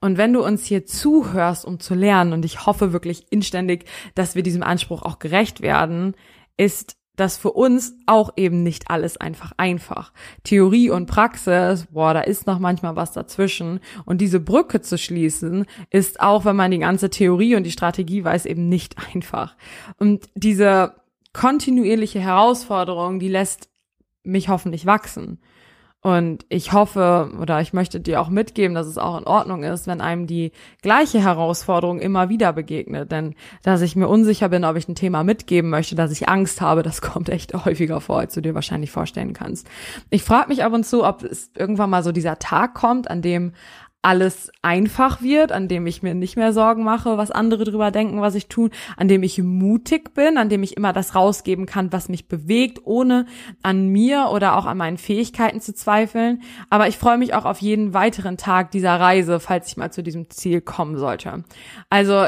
Und 0.00 0.18
wenn 0.18 0.32
du 0.32 0.44
uns 0.44 0.66
hier 0.66 0.84
zuhörst, 0.84 1.64
um 1.64 1.78
zu 1.78 1.94
lernen, 1.94 2.32
und 2.32 2.44
ich 2.44 2.66
hoffe 2.66 2.92
wirklich 2.92 3.30
inständig, 3.30 3.84
dass 4.16 4.34
wir 4.34 4.42
diesem 4.42 4.64
Anspruch 4.64 5.02
auch 5.02 5.20
gerecht 5.20 5.62
werden, 5.62 6.14
ist 6.56 6.96
das 7.16 7.36
für 7.36 7.52
uns 7.52 7.94
auch 8.06 8.30
eben 8.36 8.62
nicht 8.62 8.90
alles 8.90 9.16
einfach 9.16 9.52
einfach. 9.58 10.12
Theorie 10.44 10.90
und 10.90 11.06
Praxis, 11.06 11.86
boah, 11.90 12.14
da 12.14 12.20
ist 12.20 12.46
noch 12.46 12.58
manchmal 12.58 12.96
was 12.96 13.12
dazwischen. 13.12 13.80
Und 14.04 14.20
diese 14.20 14.40
Brücke 14.40 14.80
zu 14.80 14.96
schließen, 14.96 15.66
ist 15.90 16.20
auch, 16.20 16.44
wenn 16.44 16.56
man 16.56 16.70
die 16.70 16.78
ganze 16.78 17.10
Theorie 17.10 17.54
und 17.54 17.64
die 17.64 17.70
Strategie 17.70 18.24
weiß, 18.24 18.46
eben 18.46 18.68
nicht 18.68 18.96
einfach. 19.14 19.56
Und 19.98 20.28
diese 20.34 20.94
kontinuierliche 21.34 22.20
Herausforderung, 22.20 23.18
die 23.18 23.28
lässt 23.28 23.68
mich 24.22 24.48
hoffentlich 24.48 24.86
wachsen. 24.86 25.40
Und 26.02 26.44
ich 26.48 26.72
hoffe 26.72 27.30
oder 27.40 27.60
ich 27.60 27.72
möchte 27.72 28.00
dir 28.00 28.20
auch 28.20 28.28
mitgeben, 28.28 28.74
dass 28.74 28.88
es 28.88 28.98
auch 28.98 29.16
in 29.16 29.24
Ordnung 29.24 29.62
ist, 29.62 29.86
wenn 29.86 30.00
einem 30.00 30.26
die 30.26 30.50
gleiche 30.82 31.20
Herausforderung 31.20 32.00
immer 32.00 32.28
wieder 32.28 32.52
begegnet. 32.52 33.12
Denn 33.12 33.36
dass 33.62 33.82
ich 33.82 33.94
mir 33.94 34.08
unsicher 34.08 34.48
bin, 34.48 34.64
ob 34.64 34.74
ich 34.74 34.88
ein 34.88 34.96
Thema 34.96 35.22
mitgeben 35.22 35.70
möchte, 35.70 35.94
dass 35.94 36.10
ich 36.10 36.28
Angst 36.28 36.60
habe, 36.60 36.82
das 36.82 37.02
kommt 37.02 37.28
echt 37.28 37.54
häufiger 37.64 38.00
vor, 38.00 38.18
als 38.18 38.34
du 38.34 38.40
dir 38.40 38.56
wahrscheinlich 38.56 38.90
vorstellen 38.90 39.32
kannst. 39.32 39.68
Ich 40.10 40.24
frage 40.24 40.48
mich 40.48 40.64
ab 40.64 40.72
und 40.72 40.84
zu, 40.84 41.04
ob 41.04 41.22
es 41.22 41.52
irgendwann 41.56 41.90
mal 41.90 42.02
so 42.02 42.10
dieser 42.10 42.40
Tag 42.40 42.74
kommt, 42.74 43.08
an 43.08 43.22
dem 43.22 43.52
alles 44.02 44.50
einfach 44.62 45.22
wird, 45.22 45.52
an 45.52 45.68
dem 45.68 45.86
ich 45.86 46.02
mir 46.02 46.14
nicht 46.14 46.36
mehr 46.36 46.52
Sorgen 46.52 46.82
mache, 46.82 47.16
was 47.16 47.30
andere 47.30 47.64
drüber 47.64 47.92
denken, 47.92 48.20
was 48.20 48.34
ich 48.34 48.48
tue, 48.48 48.70
an 48.96 49.06
dem 49.06 49.22
ich 49.22 49.40
mutig 49.40 50.12
bin, 50.14 50.36
an 50.38 50.48
dem 50.48 50.64
ich 50.64 50.76
immer 50.76 50.92
das 50.92 51.14
rausgeben 51.14 51.66
kann, 51.66 51.92
was 51.92 52.08
mich 52.08 52.26
bewegt, 52.26 52.80
ohne 52.84 53.26
an 53.62 53.88
mir 53.88 54.28
oder 54.32 54.56
auch 54.56 54.66
an 54.66 54.76
meinen 54.76 54.98
Fähigkeiten 54.98 55.60
zu 55.60 55.72
zweifeln. 55.72 56.42
Aber 56.68 56.88
ich 56.88 56.98
freue 56.98 57.18
mich 57.18 57.32
auch 57.34 57.44
auf 57.44 57.58
jeden 57.58 57.94
weiteren 57.94 58.36
Tag 58.36 58.72
dieser 58.72 58.98
Reise, 58.98 59.38
falls 59.38 59.68
ich 59.68 59.76
mal 59.76 59.92
zu 59.92 60.02
diesem 60.02 60.28
Ziel 60.30 60.60
kommen 60.60 60.98
sollte. 60.98 61.44
Also 61.88 62.26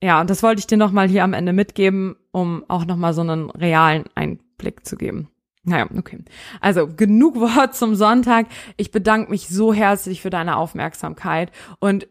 ja, 0.00 0.20
und 0.20 0.30
das 0.30 0.42
wollte 0.42 0.60
ich 0.60 0.66
dir 0.66 0.76
nochmal 0.76 1.08
hier 1.08 1.24
am 1.24 1.32
Ende 1.32 1.52
mitgeben, 1.52 2.16
um 2.30 2.64
auch 2.68 2.84
nochmal 2.84 3.14
so 3.14 3.22
einen 3.22 3.50
realen 3.50 4.04
Einblick 4.14 4.86
zu 4.86 4.96
geben. 4.96 5.28
Naja, 5.64 5.88
okay. 5.96 6.22
Also 6.60 6.86
genug 6.86 7.36
Wort 7.40 7.74
zum 7.74 7.94
Sonntag. 7.94 8.46
Ich 8.76 8.90
bedanke 8.90 9.30
mich 9.30 9.48
so 9.48 9.72
herzlich 9.72 10.20
für 10.20 10.30
deine 10.30 10.56
Aufmerksamkeit 10.56 11.50
und 11.80 12.06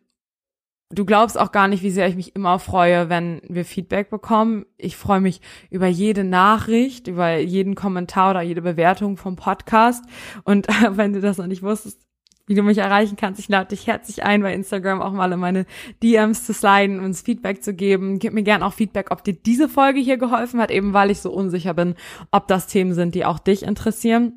du 0.93 1.05
glaubst 1.05 1.39
auch 1.39 1.51
gar 1.51 1.67
nicht, 1.67 1.83
wie 1.83 1.89
sehr 1.89 2.07
ich 2.07 2.15
mich 2.15 2.35
immer 2.35 2.59
freue, 2.59 3.09
wenn 3.09 3.41
wir 3.47 3.65
Feedback 3.65 4.09
bekommen. 4.09 4.65
Ich 4.77 4.95
freue 4.95 5.21
mich 5.21 5.41
über 5.69 5.87
jede 5.87 6.23
Nachricht, 6.23 7.07
über 7.07 7.37
jeden 7.37 7.75
Kommentar 7.75 8.31
oder 8.31 8.41
jede 8.41 8.61
Bewertung 8.61 9.17
vom 9.17 9.35
Podcast. 9.35 10.05
Und 10.43 10.67
wenn 10.91 11.13
du 11.13 11.21
das 11.21 11.37
noch 11.37 11.47
nicht 11.47 11.63
wusstest, 11.63 12.01
wie 12.45 12.55
du 12.55 12.63
mich 12.63 12.77
erreichen 12.77 13.15
kannst. 13.15 13.39
Ich 13.39 13.47
lade 13.47 13.69
dich 13.69 13.87
herzlich 13.87 14.23
ein, 14.23 14.41
bei 14.41 14.53
Instagram 14.53 15.01
auch 15.01 15.11
mal 15.11 15.31
in 15.31 15.39
meine 15.39 15.65
DMs 16.01 16.45
zu 16.45 16.53
sliden, 16.53 16.99
uns 16.99 17.21
Feedback 17.21 17.63
zu 17.63 17.73
geben. 17.73 18.19
Gib 18.19 18.33
mir 18.33 18.43
gern 18.43 18.63
auch 18.63 18.73
Feedback, 18.73 19.11
ob 19.11 19.23
dir 19.23 19.33
diese 19.33 19.69
Folge 19.69 19.99
hier 19.99 20.17
geholfen 20.17 20.59
hat, 20.59 20.71
eben 20.71 20.93
weil 20.93 21.11
ich 21.11 21.21
so 21.21 21.31
unsicher 21.31 21.73
bin, 21.73 21.95
ob 22.31 22.47
das 22.47 22.67
Themen 22.67 22.93
sind, 22.93 23.15
die 23.15 23.25
auch 23.25 23.39
dich 23.39 23.63
interessieren. 23.63 24.33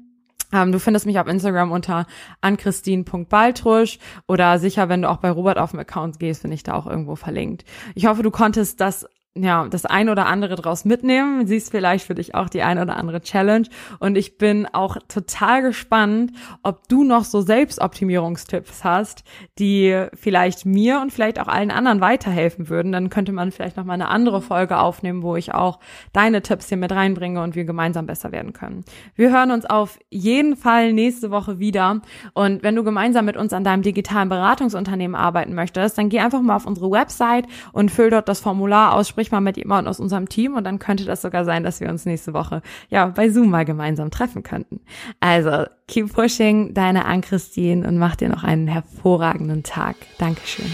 Ähm, 0.53 0.71
du 0.71 0.79
findest 0.79 1.07
mich 1.07 1.19
auf 1.19 1.27
Instagram 1.27 1.73
unter 1.73 2.07
anchristine.baltrusch 2.41 3.99
oder 4.29 4.59
sicher, 4.59 4.89
wenn 4.89 5.03
du 5.03 5.11
auch 5.11 5.17
bei 5.17 5.31
Robert 5.31 5.59
auf 5.59 5.73
dem 5.73 5.81
Account 5.81 6.21
gehst, 6.21 6.43
bin 6.43 6.53
ich 6.53 6.63
da 6.63 6.75
auch 6.75 6.87
irgendwo 6.87 7.17
verlinkt. 7.17 7.65
Ich 7.95 8.07
hoffe, 8.07 8.23
du 8.23 8.31
konntest 8.31 8.81
das 8.81 9.09
ja, 9.37 9.67
das 9.69 9.85
ein 9.85 10.09
oder 10.09 10.27
andere 10.27 10.57
draus 10.57 10.85
mitnehmen. 10.85 11.47
Siehst 11.47 11.71
vielleicht 11.71 12.07
für 12.07 12.15
dich 12.15 12.35
auch 12.35 12.49
die 12.49 12.63
ein 12.63 12.79
oder 12.79 12.97
andere 12.97 13.21
Challenge. 13.21 13.67
Und 13.99 14.17
ich 14.17 14.39
bin 14.39 14.67
auch 14.73 14.97
total 15.09 15.63
gespannt, 15.63 16.33
ob 16.63 16.89
du 16.89 17.05
noch 17.05 17.25
so 17.25 17.41
Selbstoptimierungstipps 17.41 18.85
hast, 18.85 19.25
die 19.59 20.07
vielleicht 20.15 20.67
mir 20.67 21.01
und 21.01 21.13
vielleicht 21.13 21.39
auch 21.39 21.49
allen 21.49 21.71
anderen 21.71 22.01
weiterhelfen 22.01 22.69
würden. 22.69 22.93
Dann 22.93 23.11
könnte 23.11 23.33
man 23.33 23.53
vielleicht 23.53 23.77
noch 23.77 23.85
mal 23.85 23.95
eine 23.95 24.09
andere 24.09 24.41
Folge 24.41 24.79
aufnehmen, 24.79 25.23
wo 25.23 25.37
ich 25.37 25.53
auch 25.53 25.79
deine 26.13 26.43
Tipps 26.43 26.69
hier 26.69 26.79
mit 26.79 26.93
reinbringe 26.93 27.43
und 27.43 27.55
wir 27.55 27.65
gemeinsam 27.65 28.07
besser 28.07 28.33
werden 28.33 28.53
können. 28.53 28.85
Wir 29.15 29.31
hören 29.31 29.51
uns 29.51 29.67
auf 29.67 29.99
jeden 30.11 30.57
Fall 30.57 30.93
nächste 30.93 31.31
Woche 31.31 31.59
wieder. 31.59 32.01
Und 32.33 32.63
wenn 32.63 32.75
du 32.75 32.85
gemeinsam 32.85 33.25
mit 33.25 33.37
uns 33.37 33.53
an 33.53 33.65
deinem 33.65 33.83
digitalen 33.83 34.29
Beratungsunternehmen 34.29 35.15
arbeiten 35.15 35.55
möchtest, 35.55 35.99
dann 35.99 36.09
geh 36.09 36.21
einfach 36.21 36.41
mal 36.41 36.57
auf 36.57 36.67
unsere 36.67 36.91
Website 36.91 37.47
und 37.73 37.91
füll 37.91 38.11
dort 38.11 38.29
das 38.29 38.41
Formular 38.41 38.95
aus, 38.95 39.09
sprich 39.09 39.26
mal 39.33 39.41
mit 39.41 39.57
jemandem 39.57 39.91
aus 39.91 40.01
unserem 40.01 40.29
Team 40.29 40.55
und 40.55 40.65
dann 40.65 40.79
könnte 40.79 41.05
das 41.05 41.23
sogar 41.23 41.45
sein, 41.45 41.63
dass 41.63 41.81
wir 41.81 41.89
uns 41.89 42.07
nächste 42.07 42.35
Woche 42.35 42.63
ja 42.89 43.07
bei 43.07 43.31
Zoom 43.31 43.51
mal 43.51 43.65
gemeinsam 43.65 44.11
treffen 44.11 44.43
könnten. 44.43 44.81
Also 45.21 45.65
keep 45.89 46.13
pushing, 46.13 46.75
deine 46.75 47.05
Ann-Christine 47.05 47.87
und 47.87 47.99
mach 47.99 48.17
dir 48.17 48.29
noch 48.29 48.45
einen 48.45 48.69
hervorragenden 48.69 49.63
Tag. 49.63 49.97
Dankeschön. 50.19 50.71